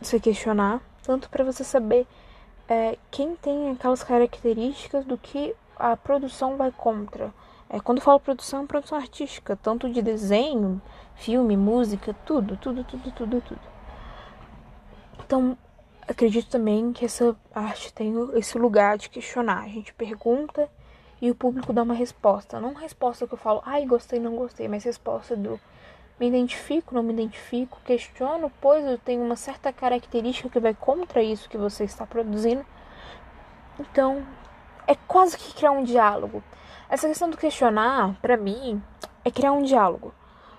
Você 0.00 0.20
questionar 0.20 0.80
tanto 1.02 1.30
para 1.30 1.42
você 1.42 1.64
saber 1.64 2.06
é 2.68 2.98
quem 3.10 3.34
tem 3.34 3.70
aquelas 3.70 4.02
características 4.02 5.06
do 5.06 5.16
que 5.16 5.54
a 5.78 5.96
produção 5.96 6.56
vai 6.56 6.70
contra. 6.70 7.32
É, 7.70 7.78
quando 7.80 8.00
falo 8.00 8.18
produção, 8.18 8.62
é 8.62 8.66
produção 8.66 8.96
artística, 8.96 9.54
tanto 9.56 9.90
de 9.90 10.00
desenho, 10.00 10.80
filme, 11.14 11.56
música, 11.56 12.14
tudo, 12.24 12.56
tudo, 12.56 12.82
tudo, 12.84 13.10
tudo, 13.12 13.40
tudo. 13.42 13.60
Então, 15.24 15.56
acredito 16.06 16.48
também 16.48 16.92
que 16.92 17.04
essa 17.04 17.36
arte 17.54 17.92
tem 17.92 18.14
esse 18.34 18.56
lugar 18.56 18.96
de 18.96 19.10
questionar. 19.10 19.64
A 19.64 19.68
gente 19.68 19.92
pergunta 19.92 20.68
e 21.20 21.30
o 21.30 21.34
público 21.34 21.72
dá 21.72 21.82
uma 21.82 21.92
resposta. 21.92 22.58
Não 22.58 22.72
resposta 22.72 23.26
que 23.26 23.34
eu 23.34 23.38
falo, 23.38 23.62
ai, 23.66 23.84
gostei, 23.84 24.18
não 24.18 24.36
gostei, 24.36 24.66
mas 24.68 24.84
resposta 24.84 25.36
do 25.36 25.60
me 26.18 26.26
identifico, 26.26 26.94
não 26.94 27.02
me 27.02 27.12
identifico, 27.12 27.78
questiono, 27.84 28.50
pois 28.60 28.84
eu 28.84 28.98
tenho 28.98 29.22
uma 29.22 29.36
certa 29.36 29.72
característica 29.72 30.48
que 30.48 30.58
vai 30.58 30.74
contra 30.74 31.22
isso 31.22 31.48
que 31.48 31.56
você 31.56 31.84
está 31.84 32.04
produzindo. 32.06 32.64
Então, 33.78 34.26
é 34.86 34.96
quase 35.06 35.36
que 35.36 35.54
criar 35.54 35.70
um 35.70 35.84
diálogo. 35.84 36.42
Essa 36.90 37.06
questão 37.06 37.28
do 37.28 37.36
questionar, 37.36 38.18
para 38.22 38.36
mim, 38.38 38.82
é 39.22 39.30
criar 39.30 39.52
um 39.52 39.62
diálogo. 39.62 40.14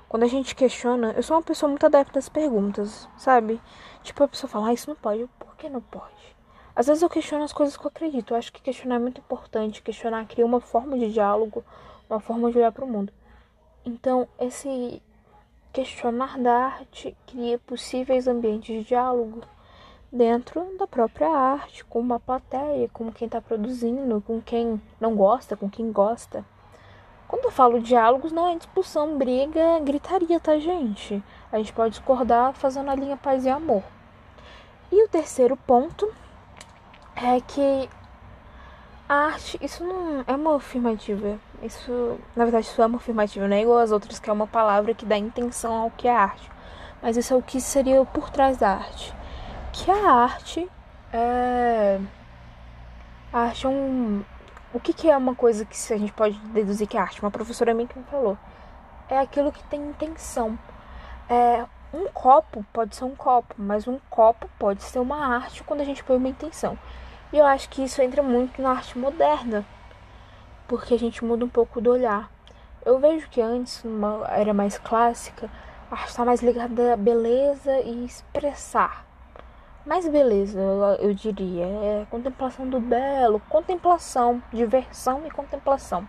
Quando 0.07 0.23
a 0.23 0.27
gente 0.27 0.55
questiona, 0.55 1.11
eu 1.13 1.23
sou 1.23 1.35
uma 1.35 1.41
pessoa 1.41 1.67
muito 1.67 1.85
adepta 1.87 2.19
às 2.19 2.29
perguntas, 2.29 3.09
sabe? 3.17 3.59
Tipo, 4.03 4.23
a 4.23 4.27
pessoa 4.27 4.49
fala, 4.49 4.67
ah, 4.67 4.73
isso 4.73 4.87
não 4.87 4.95
pode. 4.95 5.27
Por 5.39 5.55
que 5.55 5.67
não 5.67 5.81
pode? 5.81 6.35
Às 6.75 6.85
vezes 6.85 7.01
eu 7.01 7.09
questiono 7.09 7.43
as 7.43 7.51
coisas 7.51 7.75
que 7.75 7.83
eu 7.83 7.89
acredito. 7.89 8.33
Eu 8.33 8.37
acho 8.37 8.53
que 8.53 8.61
questionar 8.61 8.95
é 8.95 8.99
muito 8.99 9.19
importante. 9.19 9.81
Questionar 9.81 10.25
cria 10.25 10.45
uma 10.45 10.61
forma 10.61 10.99
de 10.99 11.11
diálogo, 11.11 11.63
uma 12.07 12.19
forma 12.19 12.51
de 12.51 12.59
olhar 12.59 12.71
para 12.71 12.85
o 12.85 12.87
mundo. 12.87 13.11
Então, 13.83 14.27
esse 14.39 15.01
questionar 15.73 16.37
da 16.37 16.65
arte 16.65 17.17
cria 17.25 17.57
possíveis 17.57 18.27
ambientes 18.27 18.75
de 18.75 18.83
diálogo 18.83 19.41
dentro 20.11 20.65
da 20.77 20.87
própria 20.87 21.29
arte, 21.29 21.85
com 21.85 21.99
uma 21.99 22.19
plateia, 22.19 22.89
com 22.89 23.11
quem 23.11 23.27
está 23.27 23.39
produzindo, 23.39 24.21
com 24.21 24.41
quem 24.41 24.81
não 24.99 25.15
gosta, 25.15 25.55
com 25.55 25.69
quem 25.69 25.91
gosta. 25.91 26.43
Quando 27.27 27.45
eu 27.45 27.51
falo 27.51 27.79
diálogos, 27.79 28.31
não 28.31 28.47
é 28.47 28.55
discussão, 28.55 29.17
briga, 29.17 29.79
gritaria, 29.81 30.39
tá, 30.39 30.57
gente? 30.57 31.23
A 31.51 31.57
gente 31.57 31.71
pode 31.73 31.91
discordar 31.91 32.53
fazendo 32.53 32.89
a 32.89 32.95
linha 32.95 33.15
paz 33.15 33.45
e 33.45 33.49
amor. 33.49 33.83
E 34.91 35.03
o 35.03 35.07
terceiro 35.07 35.55
ponto 35.55 36.11
é 37.15 37.39
que 37.39 37.87
a 39.07 39.13
arte, 39.27 39.59
isso 39.61 39.83
não 39.83 40.23
é 40.25 40.35
uma 40.35 40.55
afirmativa. 40.55 41.39
Isso, 41.61 42.17
na 42.35 42.45
verdade, 42.45 42.65
isso 42.65 42.81
é 42.81 42.85
uma 42.85 42.97
afirmativa, 42.97 43.47
não 43.47 43.55
é 43.55 43.61
igual 43.61 43.77
às 43.77 43.91
outras, 43.91 44.17
que 44.17 44.29
é 44.29 44.33
uma 44.33 44.47
palavra 44.47 44.95
que 44.95 45.05
dá 45.05 45.17
intenção 45.17 45.73
ao 45.73 45.91
que 45.91 46.07
é 46.07 46.15
arte. 46.15 46.49
Mas 47.01 47.15
isso 47.15 47.33
é 47.33 47.37
o 47.37 47.41
que 47.43 47.61
seria 47.61 48.03
por 48.05 48.31
trás 48.31 48.57
da 48.57 48.69
arte. 48.69 49.18
Que 49.71 49.91
a 49.91 50.11
arte 50.11 50.69
é. 51.13 51.99
A 53.31 53.39
arte 53.39 53.65
é 53.65 53.69
um, 53.69 54.23
o 54.73 54.79
que, 54.79 54.93
que 54.93 55.09
é 55.09 55.15
uma 55.15 55.35
coisa 55.35 55.65
que 55.65 55.75
a 55.93 55.97
gente 55.97 56.11
pode 56.13 56.37
deduzir 56.47 56.87
que 56.87 56.97
é 56.97 56.99
arte? 56.99 57.21
Uma 57.21 57.31
professora 57.31 57.73
minha 57.73 57.87
que 57.87 57.97
me 57.97 58.05
falou. 58.05 58.37
É 59.09 59.19
aquilo 59.19 59.51
que 59.51 59.63
tem 59.63 59.81
intenção. 59.81 60.57
É, 61.29 61.65
um 61.93 62.07
copo 62.07 62.65
pode 62.73 62.95
ser 62.95 63.03
um 63.03 63.15
copo, 63.15 63.55
mas 63.57 63.87
um 63.87 63.99
copo 64.09 64.49
pode 64.57 64.83
ser 64.83 64.99
uma 64.99 65.35
arte 65.35 65.63
quando 65.63 65.81
a 65.81 65.83
gente 65.85 66.03
põe 66.03 66.17
uma 66.17 66.29
intenção. 66.29 66.77
E 67.31 67.37
eu 67.37 67.45
acho 67.45 67.69
que 67.69 67.83
isso 67.83 68.01
entra 68.01 68.23
muito 68.23 68.61
na 68.61 68.71
arte 68.71 68.97
moderna, 68.97 69.65
porque 70.67 70.93
a 70.93 70.99
gente 70.99 71.23
muda 71.23 71.45
um 71.45 71.49
pouco 71.49 71.79
do 71.81 71.91
olhar. 71.91 72.31
Eu 72.85 72.99
vejo 72.99 73.29
que 73.29 73.41
antes, 73.41 73.83
numa 73.83 74.27
era 74.29 74.53
mais 74.53 74.77
clássica, 74.79 75.49
a 75.91 75.95
arte 75.95 76.09
está 76.09 76.25
mais 76.25 76.41
ligada 76.41 76.93
à 76.93 76.97
beleza 76.97 77.79
e 77.81 78.05
expressar 78.05 79.08
mais 79.85 80.07
beleza, 80.07 80.59
eu, 80.99 81.13
diria. 81.13 81.65
É 81.65 82.07
contemplação 82.09 82.67
do 82.67 82.79
belo, 82.79 83.41
contemplação, 83.49 84.41
diversão 84.51 85.25
e 85.25 85.31
contemplação. 85.31 86.07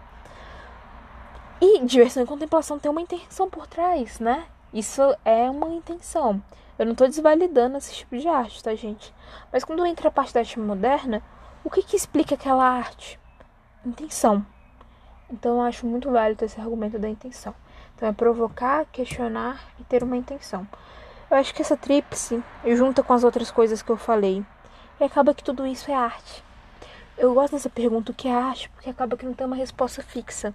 E 1.61 1.85
diversão 1.85 2.23
e 2.23 2.27
contemplação 2.27 2.79
tem 2.79 2.91
uma 2.91 3.01
intenção 3.01 3.49
por 3.49 3.67
trás, 3.67 4.19
né? 4.19 4.47
Isso 4.73 5.03
é 5.25 5.51
uma 5.51 5.69
intenção. 5.69 6.43
Eu 6.79 6.87
não 6.87 6.93
estou 6.93 7.07
desvalidando 7.07 7.77
esse 7.77 7.95
tipo 7.95 8.17
de 8.17 8.27
arte, 8.27 8.63
tá, 8.63 8.75
gente? 8.75 9.15
Mas 9.53 9.65
quando 9.65 9.85
entra 9.85 10.09
a 10.09 10.11
parte 10.11 10.33
da 10.33 10.41
arte 10.41 10.59
moderna, 10.59 11.23
o 11.63 11.69
que, 11.69 11.83
que 11.83 11.97
explica 11.97 12.35
aquela 12.35 12.65
arte? 12.65 13.21
Intenção. 13.85 14.45
Então 15.31 15.57
eu 15.57 15.61
acho 15.61 15.87
muito 15.87 16.11
válido 16.11 16.45
esse 16.45 16.61
argumento 16.61 16.99
da 16.99 17.09
intenção. 17.09 17.55
Então 17.95 18.09
é 18.09 18.13
provocar, 18.13 18.87
questionar 18.87 19.61
e 19.79 19.85
ter 19.85 20.03
uma 20.03 20.17
intenção. 20.17 20.67
Eu 21.31 21.37
acho 21.37 21.55
que 21.55 21.63
essa 21.63 21.77
tríplice 21.77 22.43
junta 22.67 23.05
com 23.05 23.13
as 23.13 23.23
outras 23.23 23.53
coisas 23.53 23.81
que 23.83 23.91
eu 23.91 23.97
falei. 23.97 24.45
E 24.99 25.05
acaba 25.05 25.33
que 25.33 25.45
tudo 25.45 25.65
isso 25.65 25.89
é 25.89 25.95
arte. 25.95 26.43
Eu 27.17 27.33
gosto 27.35 27.53
dessa 27.53 27.71
pergunta, 27.71 28.11
o 28.11 28.15
que 28.15 28.27
é 28.27 28.35
arte? 28.35 28.69
Porque 28.71 28.91
acaba 28.91 29.17
que 29.17 29.25
não 29.25 29.33
tem 29.33 29.47
uma 29.47 29.55
resposta 29.55 30.03
fixa. 30.03 30.53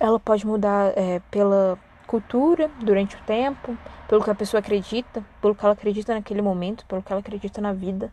Ela 0.00 0.18
pode 0.18 0.46
mudar 0.46 0.92
é, 0.96 1.20
pela 1.30 1.78
cultura, 2.06 2.70
durante 2.80 3.14
o 3.16 3.20
tempo, 3.26 3.76
pelo 4.08 4.24
que 4.24 4.30
a 4.30 4.34
pessoa 4.34 4.60
acredita, 4.60 5.22
pelo 5.42 5.54
que 5.54 5.64
ela 5.64 5.74
acredita 5.74 6.14
naquele 6.14 6.40
momento, 6.40 6.86
pelo 6.86 7.02
que 7.02 7.12
ela 7.12 7.20
acredita 7.20 7.60
na 7.60 7.72
vida. 7.72 8.10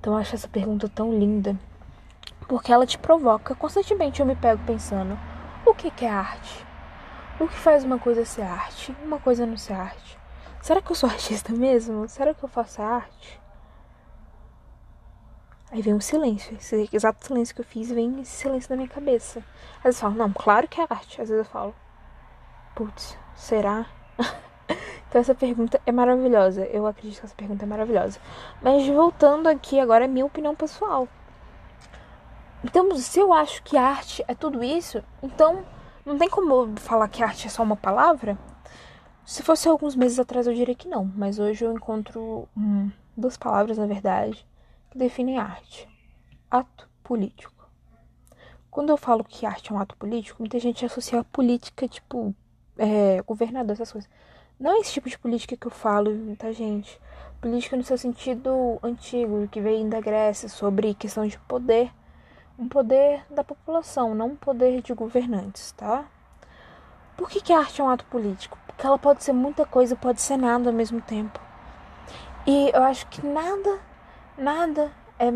Então 0.00 0.14
eu 0.14 0.18
acho 0.18 0.34
essa 0.34 0.48
pergunta 0.48 0.88
tão 0.88 1.16
linda. 1.16 1.56
Porque 2.48 2.72
ela 2.72 2.84
te 2.84 2.98
provoca. 2.98 3.54
Constantemente 3.54 4.20
eu 4.20 4.26
me 4.26 4.34
pego 4.34 4.60
pensando: 4.66 5.16
o 5.64 5.72
que, 5.72 5.90
que 5.90 6.04
é 6.04 6.10
arte? 6.10 6.66
O 7.38 7.46
que 7.46 7.54
faz 7.54 7.84
uma 7.84 7.98
coisa 7.98 8.24
ser 8.24 8.42
arte? 8.42 8.94
Uma 9.04 9.20
coisa 9.20 9.46
não 9.46 9.56
ser 9.56 9.74
arte? 9.74 10.23
Será 10.64 10.80
que 10.80 10.90
eu 10.90 10.96
sou 10.96 11.10
artista 11.10 11.52
mesmo? 11.52 12.08
Será 12.08 12.32
que 12.32 12.42
eu 12.42 12.48
faço 12.48 12.80
arte? 12.80 13.38
Aí 15.70 15.82
vem 15.82 15.92
um 15.92 16.00
silêncio. 16.00 16.56
Esse 16.56 16.88
exato 16.90 17.22
silêncio 17.22 17.54
que 17.54 17.60
eu 17.60 17.66
fiz 17.66 17.90
vem 17.90 18.22
esse 18.22 18.30
silêncio 18.30 18.70
na 18.70 18.76
minha 18.76 18.88
cabeça. 18.88 19.40
Às 19.80 19.82
vezes 19.84 20.00
eu 20.00 20.08
falo, 20.08 20.14
não, 20.14 20.32
claro 20.32 20.66
que 20.66 20.80
é 20.80 20.86
arte. 20.88 21.20
Às 21.20 21.28
vezes 21.28 21.44
eu 21.44 21.52
falo, 21.52 21.74
putz, 22.74 23.14
será? 23.34 23.84
então 25.06 25.20
essa 25.20 25.34
pergunta 25.34 25.78
é 25.84 25.92
maravilhosa. 25.92 26.64
Eu 26.64 26.86
acredito 26.86 27.20
que 27.20 27.26
essa 27.26 27.36
pergunta 27.36 27.66
é 27.66 27.68
maravilhosa. 27.68 28.18
Mas 28.62 28.86
voltando 28.86 29.48
aqui, 29.48 29.78
agora 29.78 30.06
é 30.06 30.08
minha 30.08 30.24
opinião 30.24 30.54
pessoal. 30.54 31.06
Então, 32.64 32.96
se 32.96 33.20
eu 33.20 33.34
acho 33.34 33.62
que 33.62 33.76
arte 33.76 34.24
é 34.26 34.34
tudo 34.34 34.64
isso, 34.64 35.04
então 35.22 35.62
não 36.06 36.16
tem 36.16 36.30
como 36.30 36.54
eu 36.54 36.76
falar 36.76 37.06
que 37.08 37.22
arte 37.22 37.48
é 37.48 37.50
só 37.50 37.62
uma 37.62 37.76
palavra? 37.76 38.38
Se 39.26 39.42
fosse 39.42 39.66
alguns 39.66 39.96
meses 39.96 40.18
atrás, 40.18 40.46
eu 40.46 40.52
diria 40.52 40.74
que 40.74 40.86
não, 40.86 41.10
mas 41.16 41.38
hoje 41.38 41.64
eu 41.64 41.72
encontro 41.72 42.46
hum, 42.54 42.90
duas 43.16 43.38
palavras, 43.38 43.78
na 43.78 43.86
verdade, 43.86 44.46
que 44.90 44.98
definem 44.98 45.38
arte: 45.38 45.88
ato 46.50 46.86
político. 47.02 47.54
Quando 48.70 48.90
eu 48.90 48.98
falo 48.98 49.24
que 49.24 49.46
arte 49.46 49.72
é 49.72 49.74
um 49.74 49.78
ato 49.78 49.96
político, 49.96 50.42
muita 50.42 50.58
gente 50.58 50.84
associa 50.84 51.20
a 51.20 51.24
política, 51.24 51.88
tipo, 51.88 52.34
é, 52.76 53.22
governador, 53.22 53.72
essas 53.72 53.90
coisas. 53.90 54.10
Não 54.60 54.72
é 54.72 54.80
esse 54.80 54.92
tipo 54.92 55.08
de 55.08 55.18
política 55.18 55.56
que 55.56 55.66
eu 55.66 55.70
falo, 55.70 56.10
tá, 56.36 56.52
gente? 56.52 57.00
Política 57.40 57.76
no 57.76 57.82
seu 57.82 57.96
sentido 57.96 58.78
antigo, 58.82 59.48
que 59.48 59.60
veio 59.60 59.88
da 59.88 60.00
Grécia, 60.00 60.48
sobre 60.50 60.92
questão 60.94 61.26
de 61.26 61.38
poder. 61.40 61.90
Um 62.58 62.68
poder 62.68 63.24
da 63.30 63.42
população, 63.42 64.14
não 64.14 64.28
um 64.28 64.36
poder 64.36 64.82
de 64.82 64.92
governantes, 64.92 65.72
tá? 65.72 66.04
Por 67.16 67.30
que, 67.30 67.40
que 67.40 67.52
a 67.52 67.58
arte 67.58 67.80
é 67.80 67.84
um 67.84 67.88
ato 67.88 68.04
político? 68.06 68.58
Porque 68.74 68.86
ela 68.86 68.98
pode 68.98 69.22
ser 69.22 69.32
muita 69.32 69.64
coisa, 69.64 69.94
pode 69.96 70.20
ser 70.20 70.36
nada 70.36 70.68
ao 70.68 70.74
mesmo 70.74 71.00
tempo. 71.00 71.40
E 72.46 72.70
eu 72.74 72.82
acho 72.82 73.06
que 73.06 73.24
nada, 73.26 73.78
nada 74.36 74.90
é, 75.18 75.30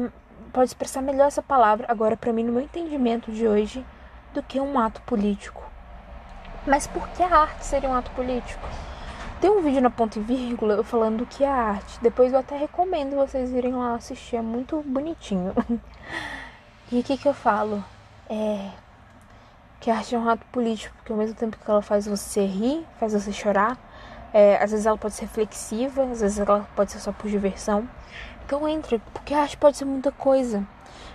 pode 0.52 0.68
expressar 0.68 1.00
melhor 1.00 1.28
essa 1.28 1.42
palavra, 1.42 1.86
agora 1.88 2.16
para 2.16 2.32
mim, 2.32 2.44
no 2.44 2.52
meu 2.52 2.62
entendimento 2.62 3.30
de 3.30 3.46
hoje, 3.46 3.84
do 4.34 4.42
que 4.42 4.60
um 4.60 4.78
ato 4.78 5.00
político. 5.02 5.62
Mas 6.66 6.86
por 6.86 7.08
que 7.10 7.22
a 7.22 7.34
arte 7.34 7.64
seria 7.64 7.88
um 7.88 7.94
ato 7.94 8.10
político? 8.10 8.68
Tem 9.40 9.48
um 9.48 9.62
vídeo 9.62 9.80
na 9.80 9.88
ponta 9.88 10.18
e 10.18 10.22
vírgula 10.22 10.82
falando 10.82 11.18
do 11.18 11.26
que 11.26 11.44
é 11.44 11.48
arte. 11.48 11.98
Depois 12.02 12.32
eu 12.32 12.40
até 12.40 12.56
recomendo 12.56 13.14
vocês 13.14 13.52
irem 13.52 13.72
lá 13.72 13.94
assistir, 13.94 14.36
é 14.36 14.42
muito 14.42 14.82
bonitinho. 14.84 15.54
e 16.90 16.98
o 16.98 17.02
que, 17.04 17.16
que 17.16 17.28
eu 17.28 17.32
falo? 17.32 17.82
É, 18.28 18.70
que 19.80 19.90
a 19.90 19.96
arte 19.96 20.14
é 20.14 20.18
um 20.18 20.28
ato 20.28 20.44
político, 20.46 20.94
porque 20.96 21.12
ao 21.12 21.18
mesmo 21.18 21.34
tempo 21.34 21.56
que 21.56 21.70
ela 21.70 21.82
faz 21.82 22.06
você 22.06 22.44
rir, 22.44 22.84
faz 22.98 23.12
você 23.12 23.32
chorar, 23.32 23.78
é, 24.32 24.62
às 24.62 24.70
vezes 24.70 24.86
ela 24.86 24.98
pode 24.98 25.14
ser 25.14 25.22
reflexiva, 25.22 26.02
às 26.04 26.20
vezes 26.20 26.38
ela 26.38 26.68
pode 26.74 26.92
ser 26.92 26.98
só 26.98 27.12
por 27.12 27.30
diversão. 27.30 27.88
Então 28.44 28.66
entra, 28.68 28.98
porque 29.12 29.34
a 29.34 29.42
arte 29.42 29.56
pode 29.56 29.76
ser 29.76 29.84
muita 29.84 30.10
coisa. 30.10 30.66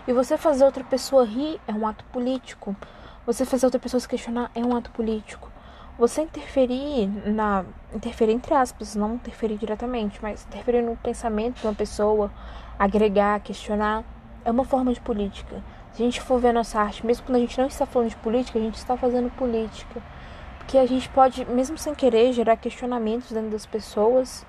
E 0.08 0.14
você 0.14 0.38
fazer 0.38 0.66
outra 0.66 0.84
pessoa 0.84 1.26
rir 1.26 1.60
é 1.68 1.74
um 1.74 1.88
ato 1.88 2.04
político. 2.06 2.76
Você 3.26 3.46
fazer 3.46 3.66
outra 3.66 3.80
pessoa 3.80 4.00
se 4.00 4.08
questionar 4.08 4.52
é 4.54 4.60
um 4.60 4.76
ato 4.76 4.92
político. 4.92 5.50
Você 5.98 6.22
interferir 6.24 7.08
na. 7.26 7.64
interferir 7.94 8.34
entre 8.34 8.54
aspas, 8.54 8.96
não 8.96 9.16
interferir 9.16 9.58
diretamente, 9.58 10.20
mas 10.22 10.46
interferir 10.46 10.82
no 10.82 10.96
pensamento 10.98 11.62
de 11.62 11.68
uma 11.68 11.74
pessoa, 11.74 12.32
agregar, 12.78 13.40
questionar, 13.40 14.04
é 14.44 14.52
uma 14.52 14.66
forma 14.66 14.92
de 14.92 15.00
política. 15.00 15.64
Se 15.94 16.02
a 16.02 16.06
gente 16.06 16.20
for 16.22 16.40
ver 16.40 16.50
a 16.50 16.54
nossa 16.54 16.80
arte, 16.80 17.06
mesmo 17.06 17.26
quando 17.26 17.36
a 17.36 17.40
gente 17.40 17.58
não 17.60 17.68
está 17.68 17.86
falando 17.86 18.10
de 18.10 18.16
política, 18.16 18.58
a 18.58 18.62
gente 18.62 18.76
está 18.76 18.98
fazendo 18.98 19.30
política. 19.32 20.02
Porque 20.58 20.78
a 20.78 20.86
gente 20.88 21.08
pode, 21.10 21.46
mesmo 21.46 21.78
sem 21.78 21.94
querer, 21.94 22.34
gerar 22.34 22.58
questionamentos 22.58 23.32
dentro 23.32 23.52
das 23.52 23.66
pessoas 23.66 24.46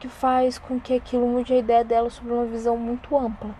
que 0.00 0.08
faz 0.08 0.58
com 0.58 0.80
que 0.80 0.94
aquilo 0.94 1.26
mude 1.28 1.52
a 1.52 1.58
ideia 1.58 1.84
dela 1.84 2.10
sobre 2.10 2.32
uma 2.32 2.44
visão 2.44 2.76
muito 2.76 3.16
ampla. 3.16 3.54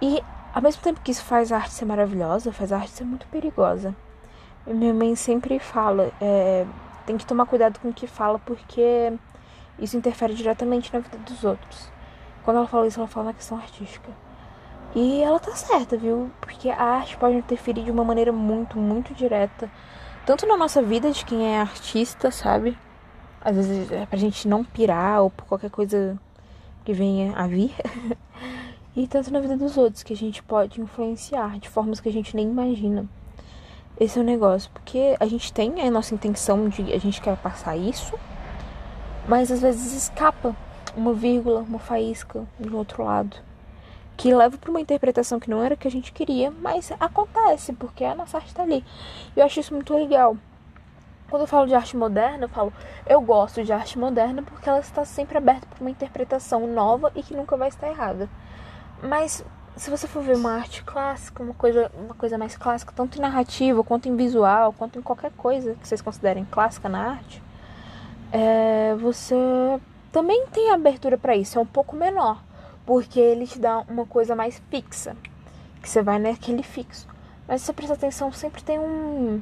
E 0.00 0.20
ao 0.52 0.60
mesmo 0.60 0.82
tempo 0.82 1.00
que 1.00 1.12
isso 1.12 1.22
faz 1.24 1.52
a 1.52 1.58
arte 1.58 1.74
ser 1.74 1.84
maravilhosa, 1.84 2.52
faz 2.52 2.72
a 2.72 2.78
arte 2.78 2.90
ser 2.90 3.04
muito 3.04 3.26
perigosa. 3.28 3.94
Minha 4.66 4.92
mãe 4.92 5.14
sempre 5.14 5.60
fala, 5.60 6.10
é, 6.20 6.66
tem 7.06 7.16
que 7.16 7.26
tomar 7.26 7.46
cuidado 7.46 7.78
com 7.78 7.90
o 7.90 7.92
que 7.92 8.06
fala, 8.06 8.38
porque 8.40 9.12
isso 9.78 9.96
interfere 9.96 10.34
diretamente 10.34 10.92
na 10.92 10.98
vida 10.98 11.18
dos 11.18 11.44
outros. 11.44 11.92
Quando 12.42 12.56
ela 12.56 12.66
fala 12.66 12.86
isso, 12.86 12.98
ela 12.98 13.06
fala 13.06 13.26
na 13.26 13.32
questão 13.32 13.58
artística. 13.58 14.10
E 14.94 15.22
ela 15.22 15.40
tá 15.40 15.56
certa, 15.56 15.96
viu? 15.96 16.30
Porque 16.40 16.68
a 16.68 16.82
arte 16.82 17.16
pode 17.16 17.36
interferir 17.36 17.84
de 17.84 17.90
uma 17.90 18.04
maneira 18.04 18.30
muito, 18.30 18.78
muito 18.78 19.14
direta. 19.14 19.70
Tanto 20.26 20.46
na 20.46 20.56
nossa 20.56 20.82
vida 20.82 21.10
de 21.10 21.24
quem 21.24 21.54
é 21.54 21.60
artista, 21.60 22.30
sabe? 22.30 22.76
Às 23.40 23.56
vezes 23.56 23.90
é 23.90 24.04
pra 24.04 24.18
gente 24.18 24.46
não 24.46 24.62
pirar 24.62 25.22
ou 25.22 25.30
por 25.30 25.46
qualquer 25.46 25.70
coisa 25.70 26.18
que 26.84 26.92
venha 26.92 27.34
a 27.34 27.46
vir. 27.46 27.74
e 28.94 29.06
tanto 29.08 29.32
na 29.32 29.40
vida 29.40 29.56
dos 29.56 29.78
outros, 29.78 30.02
que 30.02 30.12
a 30.12 30.16
gente 30.16 30.42
pode 30.42 30.80
influenciar 30.80 31.58
de 31.58 31.70
formas 31.70 31.98
que 31.98 32.08
a 32.08 32.12
gente 32.12 32.36
nem 32.36 32.48
imagina. 32.48 33.06
Esse 33.98 34.18
é 34.18 34.22
o 34.22 34.24
negócio, 34.24 34.70
porque 34.72 35.16
a 35.18 35.26
gente 35.26 35.52
tem 35.52 35.80
a 35.80 35.90
nossa 35.90 36.14
intenção 36.14 36.68
de 36.68 36.92
a 36.92 36.98
gente 36.98 37.20
quer 37.20 37.36
passar 37.36 37.76
isso, 37.76 38.18
mas 39.26 39.50
às 39.50 39.60
vezes 39.60 39.94
escapa 39.94 40.54
uma 40.96 41.12
vírgula, 41.12 41.60
uma 41.60 41.78
faísca 41.78 42.44
do 42.58 42.76
outro 42.76 43.04
lado, 43.04 43.36
que 44.22 44.32
leva 44.32 44.56
para 44.56 44.70
uma 44.70 44.80
interpretação 44.80 45.40
que 45.40 45.50
não 45.50 45.64
era 45.64 45.74
que 45.74 45.88
a 45.88 45.90
gente 45.90 46.12
queria, 46.12 46.52
mas 46.62 46.92
acontece, 47.00 47.72
porque 47.72 48.04
a 48.04 48.14
nossa 48.14 48.36
arte 48.36 48.50
está 48.50 48.62
ali. 48.62 48.84
Eu 49.34 49.44
acho 49.44 49.58
isso 49.58 49.74
muito 49.74 49.92
legal. 49.92 50.36
Quando 51.28 51.42
eu 51.42 51.48
falo 51.48 51.66
de 51.66 51.74
arte 51.74 51.96
moderna, 51.96 52.44
eu 52.44 52.48
falo, 52.48 52.72
eu 53.04 53.20
gosto 53.20 53.64
de 53.64 53.72
arte 53.72 53.98
moderna 53.98 54.40
porque 54.44 54.68
ela 54.68 54.78
está 54.78 55.04
sempre 55.04 55.36
aberta 55.36 55.66
para 55.66 55.80
uma 55.80 55.90
interpretação 55.90 56.68
nova 56.68 57.10
e 57.16 57.22
que 57.24 57.34
nunca 57.34 57.56
vai 57.56 57.68
estar 57.68 57.88
errada. 57.88 58.30
Mas 59.02 59.44
se 59.74 59.90
você 59.90 60.06
for 60.06 60.22
ver 60.22 60.36
uma 60.36 60.52
arte 60.52 60.84
clássica, 60.84 61.42
uma 61.42 61.54
coisa, 61.54 61.90
uma 61.92 62.14
coisa 62.14 62.38
mais 62.38 62.56
clássica, 62.56 62.92
tanto 62.94 63.18
em 63.18 63.20
narrativa, 63.20 63.82
quanto 63.82 64.08
em 64.08 64.14
visual, 64.14 64.72
quanto 64.72 65.00
em 65.00 65.02
qualquer 65.02 65.32
coisa 65.32 65.74
que 65.74 65.88
vocês 65.88 66.00
considerem 66.00 66.44
clássica 66.48 66.88
na 66.88 67.10
arte, 67.10 67.42
é, 68.30 68.94
você 69.00 69.34
também 70.12 70.46
tem 70.52 70.70
abertura 70.70 71.18
para 71.18 71.34
isso, 71.34 71.58
é 71.58 71.60
um 71.60 71.66
pouco 71.66 71.96
menor, 71.96 72.40
porque 72.84 73.20
ele 73.20 73.46
te 73.46 73.58
dá 73.58 73.80
uma 73.88 74.06
coisa 74.06 74.34
mais 74.34 74.60
fixa, 74.70 75.16
que 75.80 75.88
você 75.88 76.02
vai 76.02 76.18
naquele 76.18 76.62
fixo. 76.62 77.06
Mas 77.46 77.60
se 77.60 77.66
você 77.66 77.72
prestar 77.72 77.94
atenção, 77.94 78.32
sempre 78.32 78.62
tem 78.62 78.78
um, 78.78 79.40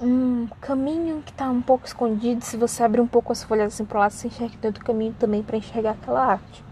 um 0.00 0.48
caminho 0.60 1.22
que 1.22 1.30
está 1.30 1.48
um 1.50 1.60
pouco 1.60 1.86
escondido. 1.86 2.44
Se 2.44 2.56
você 2.56 2.82
abrir 2.82 3.00
um 3.00 3.06
pouco 3.06 3.32
as 3.32 3.42
folhas 3.42 3.74
assim 3.74 3.84
para 3.84 4.00
lá, 4.00 4.10
você 4.10 4.28
enxerga 4.28 4.56
tem 4.60 4.68
outro 4.68 4.84
caminho 4.84 5.14
também 5.18 5.42
para 5.42 5.56
enxergar 5.56 5.92
aquela 5.92 6.24
arte. 6.24 6.64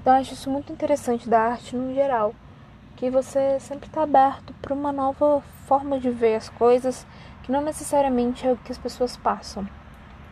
Então 0.00 0.12
eu 0.12 0.20
acho 0.20 0.34
isso 0.34 0.50
muito 0.50 0.72
interessante 0.72 1.28
da 1.28 1.40
arte 1.40 1.74
no 1.74 1.94
geral, 1.94 2.34
que 2.96 3.08
você 3.10 3.58
sempre 3.58 3.86
está 3.86 4.02
aberto 4.02 4.52
para 4.60 4.74
uma 4.74 4.92
nova 4.92 5.42
forma 5.66 5.98
de 5.98 6.10
ver 6.10 6.36
as 6.36 6.48
coisas, 6.48 7.06
que 7.42 7.50
não 7.50 7.62
necessariamente 7.62 8.46
é 8.46 8.52
o 8.52 8.56
que 8.56 8.70
as 8.70 8.78
pessoas 8.78 9.16
passam. 9.16 9.66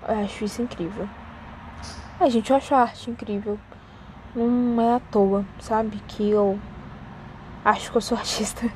Eu 0.06 0.24
acho 0.24 0.44
isso 0.44 0.60
incrível. 0.60 1.08
A 2.20 2.28
gente, 2.28 2.50
eu 2.50 2.56
acho 2.56 2.74
a 2.74 2.82
arte 2.82 3.10
incrível. 3.10 3.58
Não 4.34 4.80
é 4.80 4.96
à 4.96 5.00
toa, 5.00 5.44
sabe? 5.60 5.98
Que 6.08 6.30
eu 6.30 6.58
acho 7.64 7.90
que 7.90 7.96
eu 7.96 8.00
sou 8.00 8.16
artista. 8.18 8.70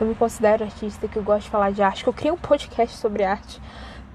Eu 0.00 0.06
me 0.06 0.14
considero 0.14 0.64
artista, 0.64 1.08
que 1.08 1.16
eu 1.16 1.22
gosto 1.22 1.44
de 1.44 1.50
falar 1.50 1.72
de 1.72 1.82
arte, 1.82 2.04
que 2.04 2.08
eu 2.08 2.12
criei 2.12 2.32
um 2.32 2.36
podcast 2.36 2.96
sobre 2.96 3.24
arte. 3.24 3.60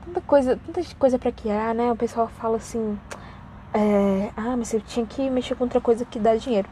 Tanta 0.06 0.22
coisa, 0.22 0.60
tanta 0.66 0.82
coisa 0.96 1.20
para 1.20 1.32
criar, 1.32 1.74
né? 1.74 1.92
O 1.92 1.96
pessoal 1.96 2.28
fala 2.28 2.58
assim, 2.58 2.98
é, 3.74 4.30
ah, 4.36 4.56
mas 4.58 4.74
eu 4.74 4.82
tinha 4.82 5.06
que 5.06 5.30
mexer 5.30 5.56
com 5.56 5.64
outra 5.64 5.82
coisa 5.82 6.06
que 6.06 6.20
dá 6.20 6.36
dinheiro. 6.36 6.70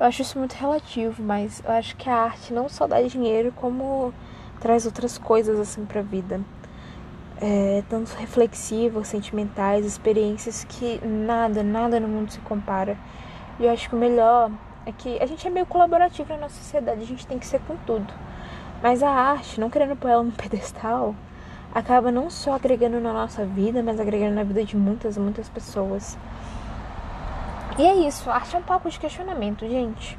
Eu 0.00 0.06
acho 0.06 0.22
isso 0.22 0.38
muito 0.38 0.54
relativo, 0.54 1.22
mas 1.22 1.62
eu 1.64 1.72
acho 1.72 1.96
que 1.96 2.08
a 2.08 2.24
arte 2.24 2.52
não 2.52 2.68
só 2.68 2.86
dá 2.86 3.00
dinheiro, 3.02 3.52
como 3.56 4.12
traz 4.60 4.86
outras 4.86 5.18
coisas 5.18 5.58
assim 5.58 5.84
pra 5.84 6.02
vida 6.02 6.40
é, 7.42 7.82
tanto 7.88 8.14
reflexivas, 8.14 9.08
sentimentais, 9.08 9.84
experiências 9.84 10.62
que 10.62 11.04
nada, 11.04 11.64
nada 11.64 11.98
no 11.98 12.06
mundo 12.06 12.30
se 12.30 12.38
compara. 12.40 12.96
E 13.58 13.64
eu 13.64 13.70
acho 13.72 13.88
que 13.88 13.94
o 13.94 13.98
melhor 13.98 14.50
é 14.84 14.92
que 14.92 15.20
a 15.22 15.26
gente 15.26 15.46
é 15.46 15.50
meio 15.50 15.66
colaborativo 15.66 16.32
na 16.32 16.40
nossa 16.40 16.56
sociedade, 16.56 17.02
a 17.02 17.06
gente 17.06 17.26
tem 17.26 17.38
que 17.38 17.46
ser 17.46 17.60
com 17.60 17.76
tudo. 17.86 18.12
Mas 18.82 19.02
a 19.02 19.10
arte, 19.10 19.60
não 19.60 19.70
querendo 19.70 19.96
pôr 19.96 20.08
ela 20.08 20.22
no 20.22 20.32
pedestal, 20.32 21.14
acaba 21.74 22.10
não 22.10 22.28
só 22.28 22.54
agregando 22.54 23.00
na 23.00 23.12
nossa 23.12 23.44
vida, 23.44 23.82
mas 23.82 24.00
agregando 24.00 24.34
na 24.34 24.42
vida 24.42 24.64
de 24.64 24.76
muitas, 24.76 25.16
muitas 25.16 25.48
pessoas. 25.48 26.18
E 27.78 27.82
é 27.82 27.94
isso, 28.06 28.28
a 28.28 28.34
arte 28.34 28.54
é 28.54 28.58
um 28.58 28.62
papo 28.62 28.90
de 28.90 28.98
questionamento, 28.98 29.66
gente. 29.66 30.18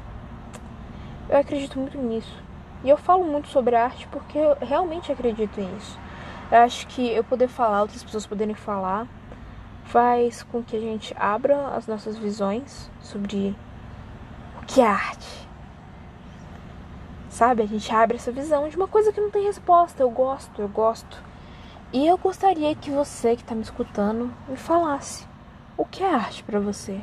Eu 1.28 1.38
acredito 1.38 1.78
muito 1.78 1.96
nisso. 1.98 2.42
E 2.82 2.88
eu 2.88 2.96
falo 2.96 3.24
muito 3.24 3.48
sobre 3.48 3.76
arte 3.76 4.06
porque 4.08 4.36
eu 4.38 4.56
realmente 4.60 5.10
acredito 5.10 5.60
nisso. 5.60 5.98
Eu 6.50 6.58
acho 6.58 6.86
que 6.86 7.10
eu 7.10 7.24
poder 7.24 7.48
falar, 7.48 7.82
outras 7.82 8.02
pessoas 8.02 8.26
poderem 8.26 8.54
falar, 8.54 9.06
faz 9.84 10.42
com 10.42 10.62
que 10.62 10.76
a 10.76 10.80
gente 10.80 11.14
abra 11.18 11.68
as 11.68 11.86
nossas 11.86 12.16
visões 12.16 12.90
sobre 13.00 13.54
o 14.60 14.66
que 14.66 14.80
é 14.80 14.86
arte. 14.86 15.48
Sabe? 17.28 17.62
A 17.62 17.66
gente 17.66 17.92
abre 17.94 18.16
essa 18.16 18.30
visão 18.30 18.68
de 18.68 18.76
uma 18.76 18.88
coisa 18.88 19.12
que 19.12 19.20
não 19.20 19.30
tem 19.30 19.44
resposta. 19.44 20.02
Eu 20.02 20.10
gosto, 20.10 20.62
eu 20.62 20.68
gosto. 20.68 21.22
E 21.92 22.06
eu 22.06 22.16
gostaria 22.18 22.74
que 22.74 22.90
você 22.90 23.36
que 23.36 23.42
está 23.42 23.54
me 23.54 23.62
escutando 23.62 24.32
me 24.48 24.56
falasse 24.56 25.26
o 25.76 25.84
que 25.84 26.02
é 26.02 26.14
arte 26.14 26.42
para 26.44 26.60
você. 26.60 27.00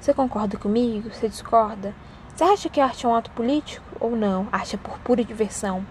Você 0.00 0.12
concorda 0.12 0.58
comigo? 0.58 1.12
Você 1.12 1.28
discorda? 1.28 1.94
Você 2.34 2.44
acha 2.44 2.68
que 2.68 2.80
arte 2.80 3.06
é 3.06 3.08
um 3.08 3.14
ato 3.14 3.30
político 3.30 3.84
ou 4.00 4.16
não? 4.16 4.48
Arte 4.50 4.76
é 4.76 4.78
por 4.78 4.98
pura 4.98 5.24
diversão? 5.24 5.86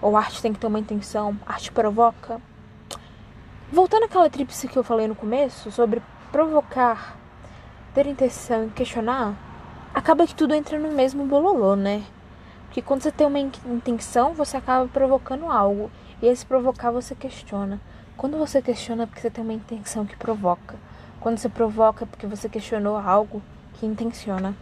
Ou 0.00 0.16
arte 0.16 0.42
tem 0.42 0.52
que 0.52 0.58
ter 0.58 0.66
uma 0.66 0.78
intenção, 0.78 1.38
arte 1.46 1.70
provoca. 1.70 2.40
Voltando 3.74 4.04
àquela 4.04 4.30
tríplice 4.30 4.68
que 4.68 4.76
eu 4.76 4.84
falei 4.84 5.08
no 5.08 5.16
começo, 5.16 5.68
sobre 5.72 6.00
provocar, 6.30 7.16
ter 7.92 8.06
intenção 8.06 8.66
e 8.66 8.70
questionar, 8.70 9.34
acaba 9.92 10.28
que 10.28 10.34
tudo 10.34 10.54
entra 10.54 10.78
no 10.78 10.92
mesmo 10.92 11.26
bololô, 11.26 11.74
né? 11.74 12.04
Porque 12.66 12.80
quando 12.80 13.02
você 13.02 13.10
tem 13.10 13.26
uma 13.26 13.40
intenção, 13.40 14.32
você 14.32 14.56
acaba 14.56 14.86
provocando 14.86 15.50
algo. 15.50 15.90
E 16.22 16.26
esse 16.28 16.46
provocar 16.46 16.92
você 16.92 17.16
questiona. 17.16 17.80
Quando 18.16 18.38
você 18.38 18.62
questiona 18.62 19.02
é 19.02 19.06
porque 19.06 19.20
você 19.20 19.28
tem 19.28 19.42
uma 19.42 19.52
intenção 19.52 20.06
que 20.06 20.16
provoca. 20.16 20.76
Quando 21.18 21.38
você 21.38 21.48
provoca 21.48 22.04
é 22.04 22.06
porque 22.06 22.28
você 22.28 22.48
questionou 22.48 22.96
algo 22.96 23.42
que 23.72 23.84
intenciona. 23.84 24.54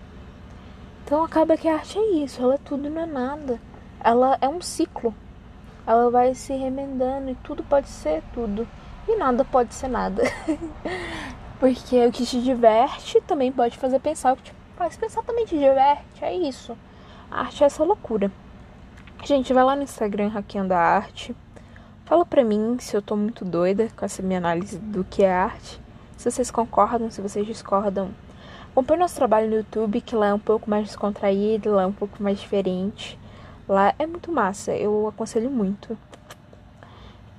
Então 1.04 1.22
acaba 1.22 1.58
que 1.58 1.68
a 1.68 1.74
arte 1.74 1.98
é 1.98 2.24
isso, 2.24 2.40
ela 2.40 2.54
é 2.54 2.58
tudo 2.64 2.88
não 2.88 3.02
é 3.02 3.06
nada. 3.06 3.60
Ela 4.02 4.38
é 4.40 4.48
um 4.48 4.62
ciclo 4.62 5.14
ela 5.86 6.10
vai 6.10 6.34
se 6.34 6.52
remendando 6.54 7.30
e 7.30 7.34
tudo 7.36 7.62
pode 7.64 7.88
ser 7.88 8.22
tudo. 8.32 8.66
E 9.08 9.16
nada 9.16 9.44
pode 9.44 9.74
ser 9.74 9.88
nada. 9.88 10.22
Porque 11.58 12.06
o 12.06 12.12
que 12.12 12.26
te 12.26 12.42
diverte 12.42 13.20
também 13.22 13.52
pode 13.52 13.78
fazer 13.78 14.00
pensar. 14.00 14.32
O 14.32 14.36
que 14.36 14.44
te 14.44 14.54
faz 14.76 14.96
pensar 14.96 15.22
também 15.22 15.44
te 15.44 15.58
diverte. 15.58 16.24
É 16.24 16.34
isso. 16.34 16.76
A 17.30 17.40
arte 17.40 17.62
é 17.62 17.66
essa 17.66 17.84
loucura. 17.84 18.30
Gente, 19.24 19.52
vai 19.52 19.62
lá 19.62 19.76
no 19.76 19.82
Instagram 19.82 20.28
Hackeando 20.28 20.74
a 20.74 20.78
Arte. 20.78 21.36
Fala 22.04 22.26
pra 22.26 22.42
mim 22.42 22.76
se 22.80 22.96
eu 22.96 23.00
tô 23.00 23.16
muito 23.16 23.44
doida 23.44 23.88
com 23.96 24.04
essa 24.04 24.20
minha 24.22 24.38
análise 24.38 24.78
do 24.78 25.04
que 25.04 25.22
é 25.22 25.32
arte. 25.32 25.80
Se 26.16 26.30
vocês 26.30 26.50
concordam, 26.50 27.10
se 27.10 27.20
vocês 27.20 27.46
discordam. 27.46 28.10
Acompanhe 28.72 29.00
nosso 29.00 29.14
trabalho 29.14 29.48
no 29.48 29.56
YouTube, 29.56 30.00
que 30.00 30.16
lá 30.16 30.28
é 30.28 30.34
um 30.34 30.38
pouco 30.38 30.68
mais 30.68 30.86
descontraído, 30.86 31.72
lá 31.72 31.82
é 31.82 31.86
um 31.86 31.92
pouco 31.92 32.22
mais 32.22 32.40
diferente. 32.40 33.18
Lá 33.68 33.94
é 33.98 34.06
muito 34.06 34.32
massa, 34.32 34.72
eu 34.72 35.06
aconselho 35.06 35.50
muito. 35.50 35.96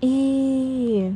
E 0.01 1.13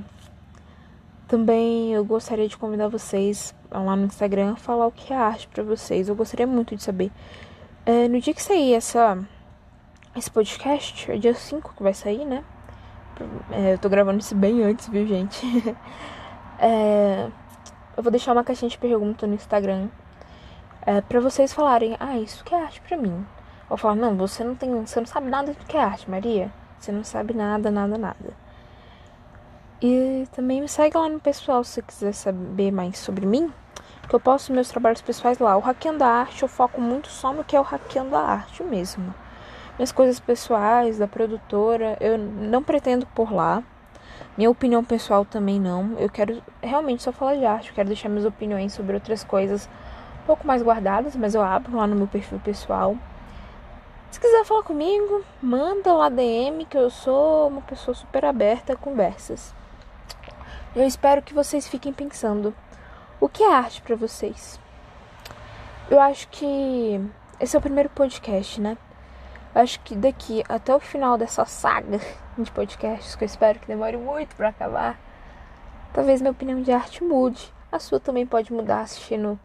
também 1.27 1.93
eu 1.93 2.05
gostaria 2.05 2.47
de 2.47 2.57
convidar 2.57 2.87
vocês 2.87 3.53
lá 3.69 3.95
no 3.95 4.05
Instagram 4.05 4.53
a 4.53 4.55
falar 4.55 4.87
o 4.87 4.91
que 4.91 5.13
é 5.13 5.15
arte 5.15 5.47
para 5.47 5.63
vocês. 5.63 6.07
Eu 6.07 6.15
gostaria 6.15 6.47
muito 6.47 6.75
de 6.75 6.83
saber. 6.83 7.11
É, 7.85 8.07
no 8.07 8.19
dia 8.19 8.33
que 8.33 8.41
sair 8.41 8.73
essa, 8.73 9.17
esse 10.15 10.31
podcast, 10.31 11.11
é 11.11 11.17
dia 11.17 11.33
5 11.33 11.73
que 11.75 11.83
vai 11.83 11.93
sair, 11.93 12.25
né? 12.25 12.43
É, 13.51 13.73
eu 13.73 13.77
tô 13.77 13.89
gravando 13.89 14.19
isso 14.19 14.35
bem 14.35 14.63
antes, 14.63 14.87
viu, 14.87 15.05
gente? 15.05 15.45
é, 16.59 17.29
eu 17.95 18.03
vou 18.03 18.11
deixar 18.11 18.33
uma 18.33 18.43
caixinha 18.43 18.69
de 18.69 18.77
pergunta 18.77 19.25
no 19.25 19.33
Instagram 19.33 19.89
é, 20.85 21.01
para 21.01 21.19
vocês 21.19 21.53
falarem: 21.53 21.97
Ah, 21.99 22.17
isso 22.17 22.43
que 22.43 22.55
é 22.55 22.61
arte 22.61 22.79
para 22.81 22.95
mim. 22.95 23.25
Ou 23.69 23.75
falar, 23.75 23.95
não, 23.95 24.15
você 24.15 24.43
não 24.43 24.55
tem. 24.55 24.69
Você 24.85 24.99
não 24.99 25.07
sabe 25.07 25.29
nada 25.29 25.51
do 25.51 25.65
que 25.65 25.75
é 25.75 25.83
arte, 25.83 26.09
Maria. 26.09 26.51
Você 26.79 26.91
não 26.91 27.03
sabe 27.03 27.33
nada, 27.33 27.69
nada, 27.69 27.97
nada. 27.97 28.46
E 29.79 30.27
também 30.31 30.59
me 30.59 30.67
segue 30.67 30.97
lá 30.97 31.07
no 31.07 31.19
pessoal 31.19 31.63
se 31.63 31.83
quiser 31.83 32.11
saber 32.11 32.71
mais 32.71 32.97
sobre 32.97 33.27
mim. 33.27 33.53
Que 34.09 34.15
eu 34.15 34.19
posto 34.19 34.51
meus 34.51 34.69
trabalhos 34.69 35.01
pessoais 35.01 35.37
lá. 35.37 35.55
O 35.55 35.59
Hackeando 35.59 36.03
a 36.03 36.07
Arte 36.07 36.41
eu 36.41 36.47
foco 36.47 36.81
muito 36.81 37.09
só 37.09 37.31
no 37.31 37.43
que 37.43 37.55
é 37.55 37.59
o 37.59 37.63
Hackeando 37.63 38.15
a 38.15 38.21
Arte 38.21 38.63
mesmo. 38.63 39.13
Minhas 39.77 39.91
coisas 39.91 40.19
pessoais, 40.19 40.97
da 40.97 41.07
produtora, 41.07 41.95
eu 41.99 42.17
não 42.17 42.63
pretendo 42.63 43.05
por 43.07 43.31
lá. 43.31 43.61
Minha 44.35 44.49
opinião 44.49 44.83
pessoal 44.83 45.23
também 45.23 45.59
não. 45.59 45.95
Eu 45.99 46.09
quero 46.09 46.41
realmente 46.59 47.03
só 47.03 47.11
falar 47.11 47.35
de 47.35 47.45
arte. 47.45 47.69
Eu 47.69 47.75
quero 47.75 47.87
deixar 47.87 48.09
minhas 48.09 48.25
opiniões 48.25 48.73
sobre 48.73 48.95
outras 48.95 49.23
coisas 49.23 49.69
um 50.23 50.25
pouco 50.25 50.47
mais 50.47 50.63
guardadas, 50.63 51.15
mas 51.15 51.35
eu 51.35 51.43
abro 51.43 51.77
lá 51.77 51.85
no 51.85 51.95
meu 51.95 52.07
perfil 52.07 52.39
pessoal. 52.39 52.97
Se 54.09 54.19
quiser 54.19 54.43
falar 54.43 54.63
comigo, 54.63 55.23
manda 55.39 55.93
lá 55.93 56.09
DM 56.09 56.65
que 56.65 56.77
eu 56.77 56.89
sou 56.89 57.49
uma 57.49 57.61
pessoa 57.61 57.93
super 57.93 58.25
aberta 58.25 58.73
a 58.73 58.75
conversas. 58.75 59.53
Eu 60.77 60.85
espero 60.85 61.23
que 61.23 61.33
vocês 61.33 61.67
fiquem 61.67 61.91
pensando: 61.91 62.53
o 63.19 63.27
que 63.27 63.41
é 63.41 63.51
arte 63.51 63.81
para 63.81 63.95
vocês? 63.95 64.59
Eu 65.89 65.99
acho 65.99 66.27
que 66.27 67.01
esse 67.39 67.55
é 67.55 67.59
o 67.59 67.61
primeiro 67.61 67.89
podcast, 67.89 68.61
né? 68.61 68.77
Eu 69.55 69.61
acho 69.61 69.79
que 69.79 69.95
daqui 69.95 70.43
até 70.47 70.75
o 70.75 70.79
final 70.79 71.17
dessa 71.17 71.45
saga 71.45 71.99
de 72.37 72.51
podcasts, 72.51 73.15
que 73.15 73.23
eu 73.23 73.25
espero 73.25 73.57
que 73.57 73.65
demore 73.65 73.97
muito 73.97 74.35
para 74.35 74.49
acabar, 74.49 74.99
talvez 75.95 76.21
minha 76.21 76.29
opinião 76.29 76.61
de 76.61 76.71
arte 76.71 77.03
mude. 77.03 77.51
A 77.71 77.79
sua 77.79 77.99
também 77.99 78.27
pode 78.27 78.53
mudar 78.53 78.81
assistindo 78.81 79.39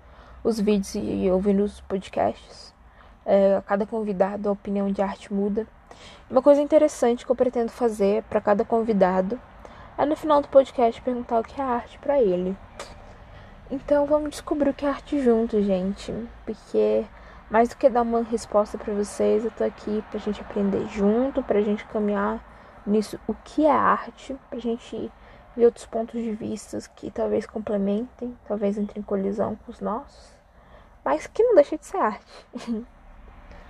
os 0.45 0.61
vídeos 0.61 0.95
e 0.97 1.31
ouvindo 1.31 1.65
os 1.65 1.81
podcasts. 1.81 2.75
É, 3.25 3.57
a 3.57 3.63
cada 3.63 3.87
convidado 3.87 4.51
a 4.51 4.53
opinião 4.53 4.93
de 4.93 5.01
arte 5.01 5.33
muda. 5.33 5.67
Uma 6.31 6.43
coisa 6.43 6.61
interessante 6.61 7.25
que 7.25 7.33
eu 7.33 7.37
pretendo 7.37 7.73
fazer 7.73 8.23
para 8.25 8.39
cada 8.39 8.67
convidado 8.67 9.41
é 10.03 10.05
no 10.05 10.17
final 10.17 10.43
do 10.43 10.49
podcast 10.49 11.01
perguntar 11.01 11.39
o 11.39 11.45
que 11.45 11.61
é 11.61 11.65
arte 11.65 11.97
para 12.01 12.21
ele. 12.21 12.57
Então 13.71 14.05
vamos 14.05 14.31
descobrir 14.31 14.71
o 14.71 14.75
que 14.75 14.85
é 14.85 14.89
arte 14.89 15.21
junto, 15.21 15.63
gente, 15.63 16.13
porque 16.45 17.05
mais 17.49 17.69
do 17.69 17.77
que 17.77 17.89
dar 17.89 18.03
uma 18.03 18.21
resposta 18.25 18.77
para 18.77 18.93
vocês, 18.93 19.45
eu 19.45 19.51
tô 19.53 19.63
aqui 19.63 20.03
pra 20.11 20.19
gente 20.19 20.41
aprender 20.41 20.89
junto, 20.89 21.41
pra 21.45 21.61
gente 21.61 21.85
caminhar 21.85 22.45
nisso 22.85 23.17
o 23.29 23.35
que 23.45 23.65
é 23.65 23.71
arte, 23.71 24.37
pra 24.51 24.59
gente 24.59 25.09
ver 25.57 25.67
outros 25.67 25.87
pontos 25.87 26.21
de 26.21 26.33
vista 26.33 26.77
que 26.97 27.09
talvez 27.09 27.47
complementem, 27.47 28.37
talvez 28.49 28.77
entrem 28.77 29.03
em 29.03 29.05
colisão 29.05 29.55
com 29.55 29.71
os 29.71 29.81
nossos, 29.81 30.35
mas 31.05 31.29
que 31.29 31.45
não 31.45 31.55
deixa 31.55 31.79
de 31.79 31.87
ser 31.87 31.99
arte. 31.99 32.47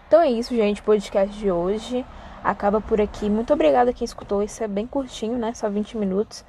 então 0.08 0.22
é 0.22 0.30
isso, 0.30 0.56
gente, 0.56 0.82
podcast 0.82 1.38
de 1.38 1.52
hoje 1.52 2.06
acaba 2.42 2.80
por 2.80 3.00
aqui. 3.00 3.28
Muito 3.30 3.52
obrigada 3.52 3.90
a 3.90 3.92
quem 3.92 4.04
escutou, 4.04 4.42
esse 4.42 4.62
é 4.62 4.68
bem 4.68 4.86
curtinho, 4.86 5.38
né? 5.38 5.54
Só 5.54 5.68
20 5.68 5.96
minutos. 5.96 6.44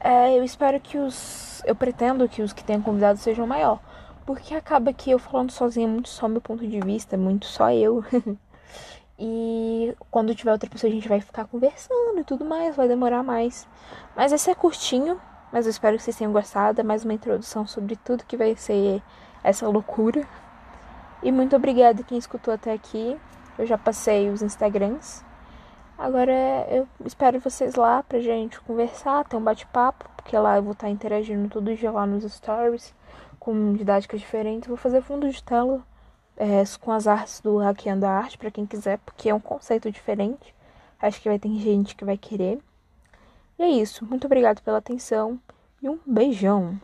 É, 0.00 0.38
eu 0.38 0.44
espero 0.44 0.80
que 0.80 0.98
os. 0.98 1.62
Eu 1.64 1.74
pretendo 1.74 2.28
que 2.28 2.42
os 2.42 2.52
que 2.52 2.62
tenham 2.62 2.82
convidado 2.82 3.18
sejam 3.18 3.46
maior. 3.46 3.80
Porque 4.24 4.54
acaba 4.54 4.92
que 4.92 5.10
eu 5.10 5.18
falando 5.18 5.52
sozinha 5.52 5.86
é 5.86 5.90
muito 5.90 6.08
só 6.08 6.28
meu 6.28 6.40
ponto 6.40 6.66
de 6.66 6.80
vista, 6.80 7.14
é 7.14 7.18
muito 7.18 7.46
só 7.46 7.70
eu. 7.70 8.04
e 9.18 9.94
quando 10.10 10.34
tiver 10.34 10.52
outra 10.52 10.68
pessoa 10.68 10.90
a 10.90 10.94
gente 10.94 11.08
vai 11.08 11.20
ficar 11.20 11.44
conversando 11.46 12.18
e 12.18 12.24
tudo 12.24 12.44
mais, 12.44 12.76
vai 12.76 12.88
demorar 12.88 13.22
mais. 13.22 13.66
Mas 14.16 14.32
esse 14.32 14.50
é 14.50 14.54
curtinho, 14.54 15.20
mas 15.52 15.66
eu 15.66 15.70
espero 15.70 15.96
que 15.96 16.02
vocês 16.02 16.16
tenham 16.16 16.32
gostado. 16.32 16.80
É 16.80 16.84
mais 16.84 17.04
uma 17.04 17.14
introdução 17.14 17.66
sobre 17.66 17.96
tudo 17.96 18.24
que 18.24 18.36
vai 18.36 18.56
ser 18.56 19.02
essa 19.42 19.68
loucura. 19.68 20.26
E 21.22 21.32
muito 21.32 21.56
obrigada 21.56 22.02
quem 22.02 22.18
escutou 22.18 22.52
até 22.52 22.72
aqui. 22.72 23.16
Eu 23.58 23.66
já 23.66 23.78
passei 23.78 24.28
os 24.30 24.42
Instagrams. 24.42 25.24
Agora 25.98 26.66
eu 26.70 26.86
espero 27.04 27.40
vocês 27.40 27.74
lá 27.74 28.02
pra 28.02 28.20
gente 28.20 28.60
conversar, 28.60 29.24
ter 29.24 29.36
um 29.36 29.42
bate-papo, 29.42 30.08
porque 30.16 30.36
lá 30.36 30.56
eu 30.56 30.62
vvou 30.62 30.72
estar 30.72 30.90
interagindo 30.90 31.48
todo 31.48 31.74
dia 31.74 31.90
lá 31.90 32.04
nos 32.06 32.30
stories, 32.30 32.94
com 33.40 33.72
didáticas 33.72 34.20
diferentes. 34.20 34.68
Vou 34.68 34.76
fazer 34.76 35.00
fundo 35.00 35.28
de 35.28 35.42
tela 35.42 35.82
é, 36.36 36.62
com 36.80 36.92
as 36.92 37.06
artes 37.06 37.40
do 37.40 37.56
Hackeando 37.58 38.04
a 38.04 38.10
Arte, 38.10 38.36
para 38.36 38.50
quem 38.50 38.66
quiser, 38.66 38.98
porque 38.98 39.30
é 39.30 39.34
um 39.34 39.40
conceito 39.40 39.90
diferente. 39.90 40.54
Acho 41.00 41.20
que 41.20 41.28
vai 41.28 41.38
ter 41.38 41.48
gente 41.56 41.96
que 41.96 42.04
vai 42.04 42.18
querer. 42.18 42.58
E 43.58 43.62
é 43.62 43.68
isso. 43.68 44.04
Muito 44.04 44.26
obrigado 44.26 44.60
pela 44.62 44.78
atenção 44.78 45.40
e 45.82 45.88
um 45.88 45.98
beijão. 46.06 46.78